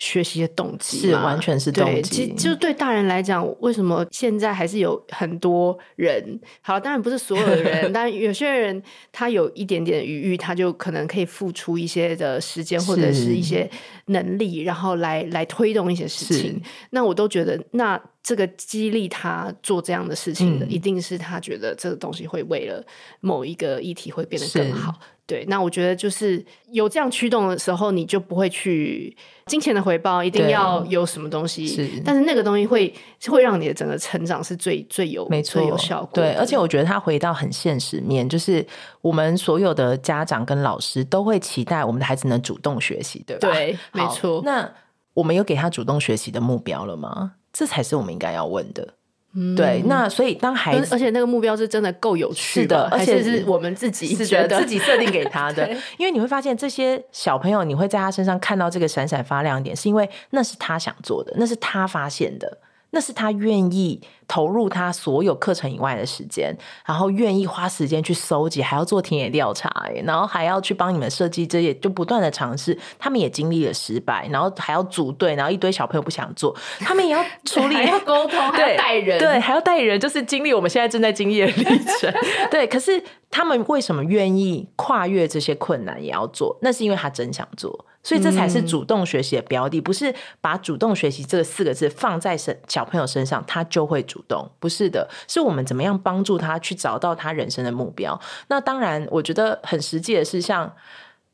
[0.00, 2.02] 学习的动机，是完全是动机。
[2.02, 6.40] 其实就对大人来讲，为什么现在还是有很多人？
[6.62, 8.82] 好，当然不是所有的人， 但有些人
[9.12, 13.70] 他有一点点余裕，他就可能可以付出一些的时间或者是一些
[14.10, 16.60] 能力，然后来来推动一些事情。
[16.90, 22.84] 那我都觉得，那这个激励他做这样的事情的，嗯、一定是他觉得这个东西会为了
[23.20, 24.94] 某一个议题会变得更好。
[25.26, 31.68] 对，那我觉得就是有这样驱动的时候，你就不会去金钱的回报，一定要有什么东西。
[31.68, 32.92] 是，但是那个东西会
[33.28, 36.10] 会让你的整个成长是最最有没错最有效果。
[36.14, 38.66] 对，而且我觉得他回到很现实面，就是
[39.02, 43.52] 我们所有的家长跟老师都会期待我们的孩子能主动学习，对吧？
[43.52, 44.42] 对， 没错。
[44.44, 44.70] 那
[45.14, 47.32] 我们有给他主动学习的目标了吗？
[47.52, 48.94] 这才是我们应该要问的。
[49.32, 55.68] 嗯、对，那所以当孩子，而且那个目标是真的够有趣的，而且是我们自己是觉得自己设定给他的。
[55.98, 62.58] 因为你会发现，这些小朋友，你会在他身上看到这个闪闪发亮点，是因为那是他想做的，那是他发现的。
[62.90, 69.70] 那是他愿意投入他所有课程以外的时间，然后愿意花时间去搜集，还要做田野调查，
[70.04, 72.76] 然后还要去帮你们设计这些，就不断的尝试。
[72.98, 82.12] 他们也经历了失败，然后还要组队，然后一堆小朋友不想做，他们也要处理， 要沟通，对， 还要带人，对，还要带人，就是经历我们现在正在经历的历程。
[82.50, 86.56] 对，可是他们为什么愿意跨越这些困难也要做？
[86.62, 87.86] 那是因为他真想做。
[88.02, 94.50] 所以这才是主动学习的标的，嗯、不是把主动学习这四个字放在身小朋友身上，他就会主动。
[94.58, 98.18] 不是的，是我们怎么样帮助他去找到他人生的目标。
[98.48, 100.74] 那当然，我觉得很实际的是，像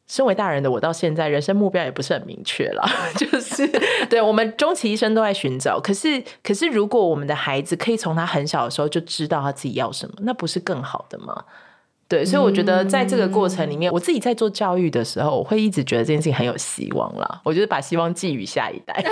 [0.08, 2.84] 身为大人的我，到现在人生目标也不是很明确了。
[3.16, 3.66] 就是
[4.08, 5.80] 对我们终其一生都在寻找。
[5.80, 11.44] 可是，可是如果我们的孩子可以从他很小的时候就知道他自己要什么，那不是更好的吗？
[12.08, 17.40] 对，所以我觉得在这个过程里面，嗯、我自己在做教育的时候，我会一直觉得这件事情很有希望啦。
[17.44, 19.04] 我就是把希望寄予下一代。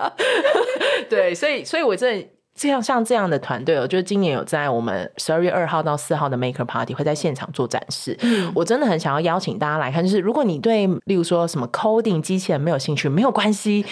[1.08, 2.28] 对，所以，所以我真的。
[2.56, 8.16] 这样像这样的团队，我觉得今年有在我们十二月二号到四号的 Maker Party 会在现场做展示。
[8.22, 13.84] 嗯，我真的很想要邀请大家来看，就是如果你对例如说什么 coding 机器人没有兴趣，没有关系，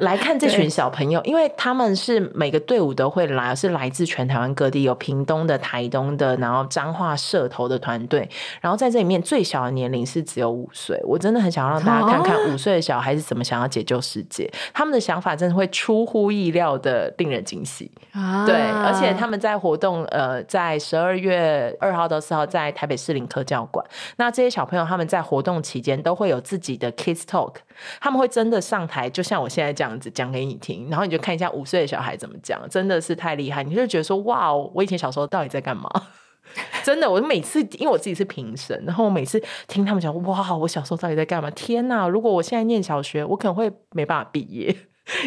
[0.00, 8.28] 来看这群小朋友，因为他们是每个队伍都会来，是来自全台湾各地，有屏东的、台东的，然后彰化社头的团队，
[8.60, 11.00] 然后在这里面最小的年龄是只有五岁。
[11.04, 17.90] 我真的很想要让大家看看五岁的小孩是怎么想要解救世界，他们的想法真的会出乎意料的令人惊喜。
[18.12, 23.84] 啊，对，而且他们在活动，呃，在十二月二号到四号在台北市林科教馆。
[24.16, 27.54] 那这些小朋友他们在活动期间都会有自己的 Kids Talk，
[28.00, 35.88] 他们会真的上台，就像我现在这样子讲给你听，然后你就看一下五岁的小孩怎么讲，真的是太厉害，你就觉得说哇，我以前小时候到底在干嘛？
[36.84, 41.48] 真的，我每次因为我自己是评审，然后我每次听他们讲哇，我小时候到底在干嘛？
[41.52, 42.06] 天哪！
[42.06, 44.76] 如果我现在念小学，我可能会没办法毕业。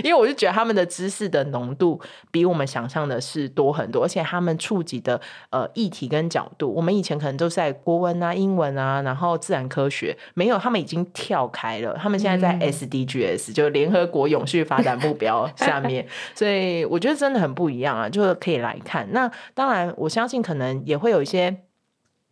[0.04, 2.00] 因为我就觉得他们的知识的浓度
[2.32, 5.20] 比我们想象的是多很多，而且他们触及的
[5.50, 19.08] 呃议题跟角度，我们以前可能都是在国文啊、英文啊，然后自然科学，没有，他们已经跳开了，他们现在在 SDGs，、嗯、就联合国永续发展目标 下面，所以我觉得真的很不一样啊，就是可以来看。
[19.12, 21.65] 那当然，我相信可能也会有一些。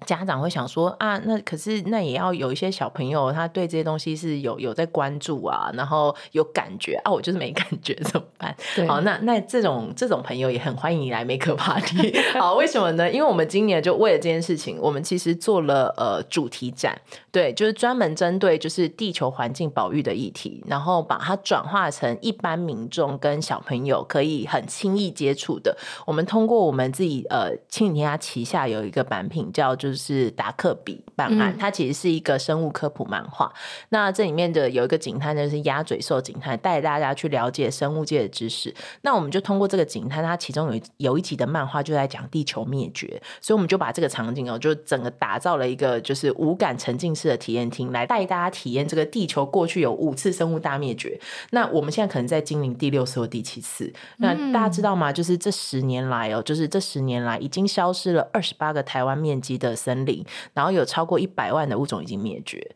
[0.03, 8.55] 家长会想说啊，那可是那也要有一些小朋友，他对这些东西是有有在关注啊，然后有感觉啊，我就是没感觉怎么办？
[8.75, 12.15] 对好，那那这种这种朋友也很欢迎你来 Maker Party。
[12.39, 13.09] 好，为什么呢？
[13.11, 16.95] 因为我们今年就为了这件事情，我们其实做了呃主题展，
[17.31, 25.75] 对，就是专门针对就是地球环境保育的议题，然后把它转化成一般民众跟小朋友可以很轻易接触的。
[26.05, 29.92] 我们通过我们自己呃亲子天下旗下有一个版品叫就是。
[29.93, 33.45] 就是达克比办案，它其实是一个生物科普漫画。
[33.45, 38.73] 嗯、那这里面的有一个警探，就是鸭嘴兽警探，带大家去了解生物界的知识。
[39.01, 51.19] 那我们就通过这个警探，它其中有有一集的漫画就在讲地球灭绝，所以我们就把这个场景哦，就整个打造了一个就是无感沉浸式的体验厅，来带大家体验这个地球过去有五次生物大灭绝。
[51.51, 53.93] 那我们现在可能在经历第六次或第七次。
[54.17, 55.13] 那大家知道吗？
[55.13, 62.75] 就是这十年来哦，就是这十年来已经消失了二十八个台湾面积的森林，然后有超过一百万的物种已经灭绝。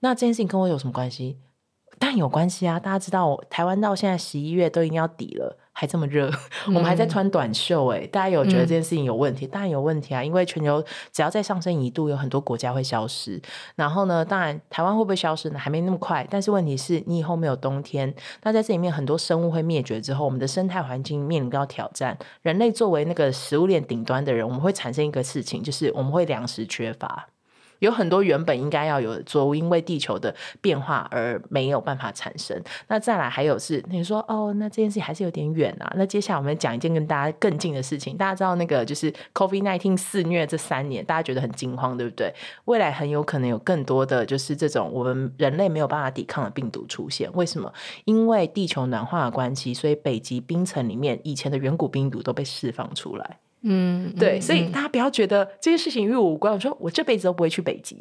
[0.00, 1.38] 那这件事情跟我有什么关系？
[2.00, 2.78] 但有关系啊！
[2.78, 6.28] 大家知道，台湾到现在十一月都已经要底了，还这么热，
[6.66, 8.06] 我们还在穿短袖哎、欸。
[8.08, 9.46] 大家有觉得这件事情有问题？
[9.46, 10.24] 当然有问题啊！
[10.24, 13.40] 因为全球只要再上升一度，有很多国家会消失。
[13.76, 15.58] 然后呢，当然台湾会不会消失呢？
[15.58, 16.26] 还没那么快。
[16.28, 18.12] 但是问题是你以后没有冬天，
[18.42, 22.18] 那在这里面很多生物会灭绝之后，我们的生态环境面临到挑战。
[22.42, 27.28] 人类作为那个食物链顶端的人，我们会产生一个事情，就是我们会粮食缺乏。
[27.80, 32.60] 有很多原本应该要有的作物，因为地球的变化而没有办法产生。
[32.88, 35.92] 那再来还有是你说哦，那这件事情还是有点远啊。
[35.96, 42.32] 那接下来我们讲一件跟大家更近的事情，大家知道那个就是 COVID-19 肆虐这三年，大家觉得很惊慌，对不对？
[42.64, 47.30] 未来很有可能有更多的就是这种我们人类没有办法抵抗的病毒出现。
[47.34, 47.72] 为什么？
[48.04, 53.38] 因为地球暖化的关系，所以北极冰层里面以前的远古病毒都被释放出来。
[53.62, 56.52] 嗯，对，所以大家不要觉得这些事情与我无关。
[56.52, 57.96] 我说我这辈子都不会去北极，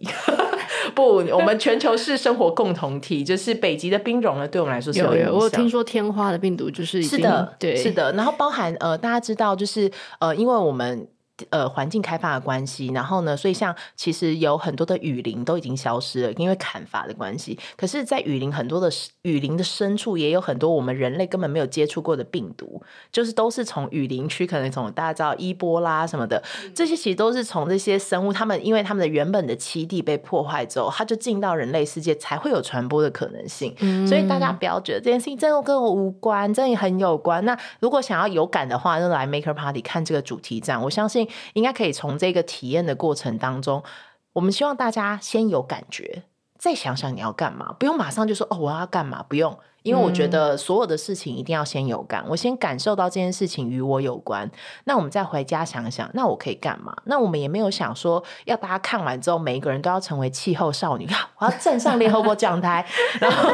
[0.94, 5.34] 不，我们全球是生活共同体，就是北极的冰融呢，对我们来说是有影响。
[5.34, 8.12] 我有听说天花的病毒就是是的，对，是的。
[8.14, 11.08] 然后包含呃，大家知道就是呃，因为我们。
[11.52, 17.58] 呃，环境开发的关系，然后呢，所以像其实有很多的雨林都已经消失了，因为砍伐的关系。
[17.76, 18.90] 可是，在雨林很多的
[19.22, 22.82] 雨林的深处，也有很多我们人类根本没有接触过的病毒，
[23.12, 26.42] 就是都是从雨林区，可能从大家知道伊波拉什么的，
[26.74, 33.76] 这些其实都是从这些生物，他们因为他们的原本的栖地被破坏之后，它就进到人类世界，才会有传播的可能性。
[33.80, 34.08] 嗯。
[34.08, 37.46] 所以大家不要觉得这件事情真的跟我无关，真的很有关。
[37.46, 41.27] 那如果想要有感的话，就来 Maker Party 看这个主题站，我相信。
[41.54, 43.84] 应该可以从这个体验的过程当中，
[44.34, 46.24] 我们希望大家先有感觉，
[46.58, 54.50] 再想想你要干嘛，不用马上就说哦，我要干嘛，不用，因为我觉得所有的事情一定要先有感，我先感受到这件事情与我有关，
[54.84, 56.96] 那我们再回家想想，那我可以干嘛？
[57.06, 61.08] 那我们也没有想说要大家看完之后，每一个人都要成为气候少女，
[61.38, 62.86] 我要站上联合国讲台，
[63.22, 63.50] 然后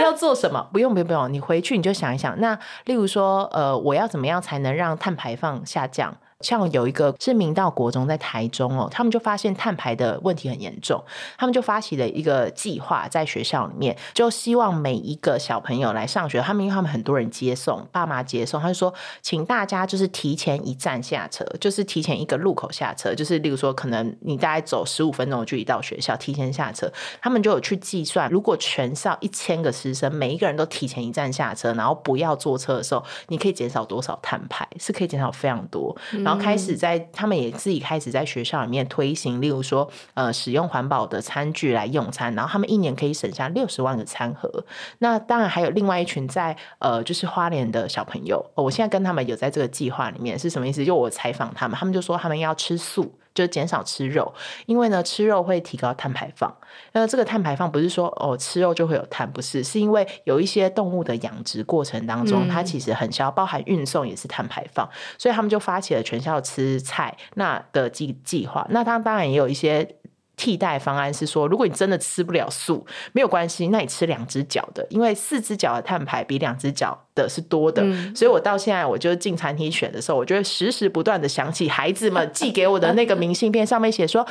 [0.00, 0.66] 要做什么？
[0.72, 6.16] 不用，不用，不用，你回去你就想一想，那例如说，呃，我要怎么样才能让碳排放下降？
[6.40, 11.02] 像有一个是明道国中在台中哦，他们就发现碳排的问题很严重，
[11.38, 34.68] 他们就发起了一个计划，在学校里面就希望每一个小朋友来上学，他们因为他们很多人接送，爸妈接送，他就说，请大家就是提前一站下车，就是提前一个路口下车，就是例如说可能你大概走十五分钟的距离到学校，提前下车，他们就有去计算，如果全校一千个师生每一个人都提前一站下车，然后不要坐车的时候，你可以减少多少碳排？
[34.78, 35.96] 是可以减少非常多。
[36.26, 44.64] 然后开始在他们也自己开始在学校里面推行，例如说，呃，使用环保的餐具来用餐，然后他们一年可以省下六十万个餐盒。
[44.98, 50.84] 那当然还有另外一群在呃，就是花莲的小朋友，我现在跟他们有在这个计划里面是什么意思？
[50.84, 53.12] 就我采访他们，他们就说他们要吃素。
[53.36, 54.34] 就减少吃肉，
[54.66, 56.52] 因为呢，吃肉会提高碳排放。
[56.92, 64.88] 那这个碳排放不是说哦，吃肉就会有碳，不是，是因为有一些动物的养殖过程当中，它其实很消，包含运送也是碳排放。
[65.18, 68.66] 所以他们就发起了全校吃菜那的计计划。
[68.70, 69.96] 那它当然也有一些
[70.36, 84.26] 替代方案，是说如果你真的吃不了素，没有关系，那你吃两只脚的，因为四只脚的碳排比两只脚的是多的，嗯，所以我到现在，我就进餐厅选的时候，我就会时时不断的想起孩子们寄给我的那个明信片，上面写说。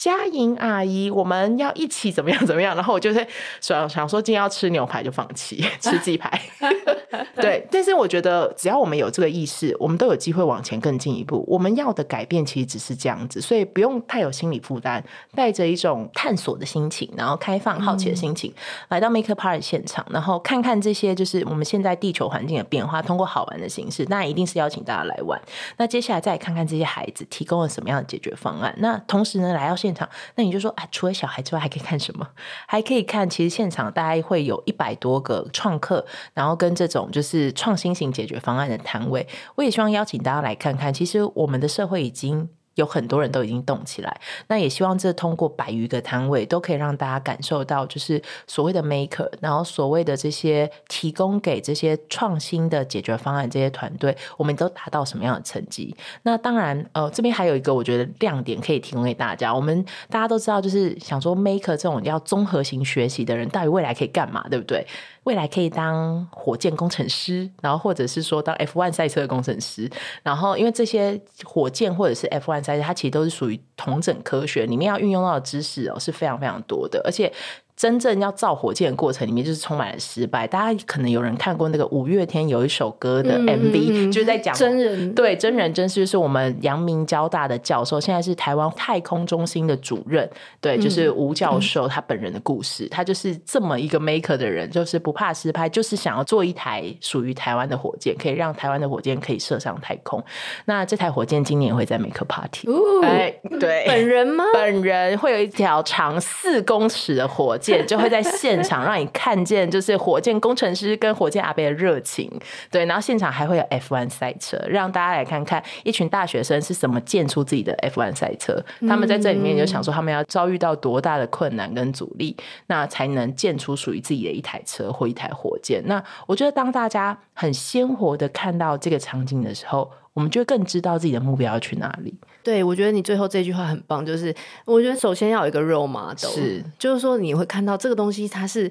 [0.00, 2.74] 佳莹阿姨，我们要一起怎么样怎么样？
[2.74, 3.26] 然后我就是
[3.60, 6.40] 想想说，今天要吃牛排就放弃 吃鸡排。
[7.36, 11.44] 对，但是我觉得只要我们有这个意识，我们都有机会往前更进一步。
[11.46, 18.56] 我们要的改变其实只是这样子，所以不用太有心理负担，带着一种探索的心情，然后开放好奇的心情，嗯、
[18.88, 25.38] 来到 Maker Party 现场，然后看看这些就是我们现在地球环境的变化，通过好玩的形式，那一定是邀请大家来玩。
[25.76, 28.74] 那接下来再看看这些孩子提供了什么样的解决方案。
[28.78, 32.28] 那同时呢，来到现现场，那你就说啊，除了小孩之外，还可以看什么？
[32.68, 39.26] 还可以看，其实现场大概会有一百多个创客，然后跟这种就是创新型解决方案的摊位。
[39.56, 42.48] 我也希望邀请大家来看看，其实我们的社会已经。
[42.76, 55.94] 有很多人都已经动起来，那也希望这通过百余个摊位都可以让大家感受到，就是所谓的 maker，然后所谓的这些提供给这些创新的解决方案这些团队，我们都达到什么样的成绩？
[56.22, 59.54] 那当然，呃，这边还有一个我觉得亮点可以提供给大家。
[59.54, 64.46] 我们大家都知道，就是想说 maker 这种要综合型学习的人，到底未来可以干嘛？
[64.48, 64.86] 对不对？
[65.24, 69.90] 未来可以当火箭工程师，然后或者是说当 F1 赛车工程师，
[70.22, 77.32] 然后因为这些火箭或者是 F1 赛车，它其实都是属于同整科学，里面要运用到的知识哦是非常非常多的，而且。
[77.80, 80.46] 真正要造火箭的过程里面，就是充满了失败。
[80.46, 90.28] 大家可能有人看过那个五月天有一首歌的 MV，嗯、就是在讲真人对真人真事，就是我们阳明交大的教授，现在是台湾太空中心的主任，
[90.60, 92.84] 对，就是吴教授他本人的故事。
[92.84, 100.22] 嗯、他就是这么一个 maker 的人，就是不怕失败，就是想要做一台属于台湾的火箭，可以让台湾的火箭可以射上太空。
[100.66, 102.68] 那这台火箭今年会在 Maker Party，
[103.04, 104.44] 哎，对，本人吗？
[104.52, 107.69] 本人会有一条长四公尺的火箭。
[107.70, 112.30] 箭，就会在现场让你看见，就是火箭工程师跟火箭阿伯的热情。
[112.70, 118.60] 对，然后现场还会有 F1 赛车，让大家来看看一群大学生是怎么建出自己的 F1 赛车。
[118.88, 125.82] 他们在这里面就想说，他们要遭遇到多大的困难跟阻力，那才能建出属于自己的一台车或一台火箭。
[125.86, 132.14] 那我觉得，当大家很鲜活的看到这个场景的时候，我们就更知道自己的目标要去哪里。
[132.42, 134.34] 对，我觉得你最后这句话很棒，就是
[134.64, 138.70] 我觉得首先要有一个 role model，是，就是说你会看到这个东西它是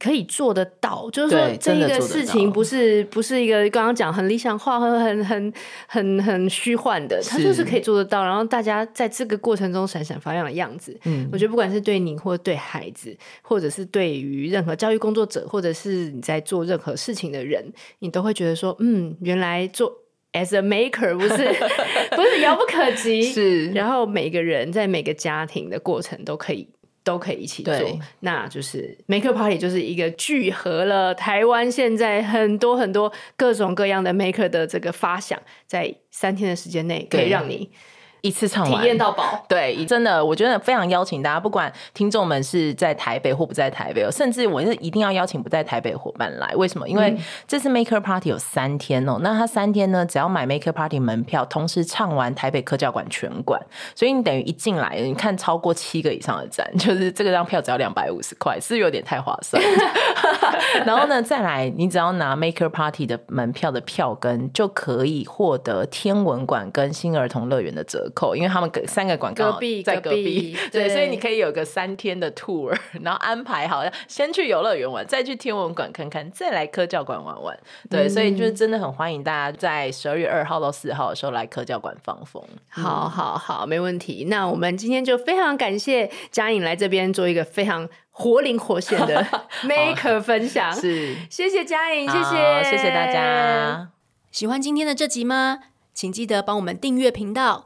[0.00, 5.52] 可以做得到，就是说这一个事情不是不是一个刚刚讲很理想化和很很
[5.86, 10.98] 很很虚幻的，它就是可以做得到，然后大家在这个过程中闪闪发亮的样子。
[11.04, 17.64] 嗯，我觉得不管是对你或对孩子，或者是对于任何教育工作者，或者是你在做任何事情的人，
[18.00, 19.96] 你都会觉得说，嗯，原来做。
[20.36, 21.36] As a maker 不是
[22.14, 23.70] 不是遥不可及， 是。
[23.72, 26.68] 然后每个人在每个家庭的过程都可以
[27.02, 37.70] 都可以一起做，那就是 Maker Party 就是一个聚合了台湾现在很多很多各种各样的 maker 的这个发想，在三天的时间内可以让你。
[38.26, 39.44] 一次唱完，体验到饱。
[39.48, 46.52] 对，真的，我觉得非常邀请大家，不管听众们是在台北或不在台北，甚至我是一定要邀请不在台北的伙伴来。
[46.56, 46.88] 为什么？
[46.88, 47.16] 因为
[47.46, 53.60] 这次 Maker Party 有三天哦、喔，那他三天呢，只要买 Maker Party 门票，同时唱完台北科教馆全馆，
[53.94, 59.62] 所以你等于一进来，你看超过七个以上的站，就是这个张票只要两百五十块，是有点太划算。
[60.84, 77.56] 然后呢，再来，你只要拿 Maker Party 的门票的票根，就可以获得天文馆跟新儿童乐园的折扣，因为他们隔三个馆隔壁在隔壁，隔壁 对，对，所以你可以有个三天的 tour，然后安排好，先去游乐园玩，再去天文馆看看，再来科教馆玩玩。
[77.90, 82.42] 对，嗯、所以就是真的很欢迎大家在十二月二号到四号的时候来科教馆放风。
[82.70, 84.24] 好好好，没问题。
[84.30, 89.22] 那我们今天就非常感谢嘉颖来这边做一个非常活灵活现的
[89.62, 93.90] Maker 分享，是谢谢嘉颖，谢谢谢谢大家。
[94.30, 95.58] 喜欢今天的这集吗？
[95.92, 97.65] 请记得帮我们订阅频道。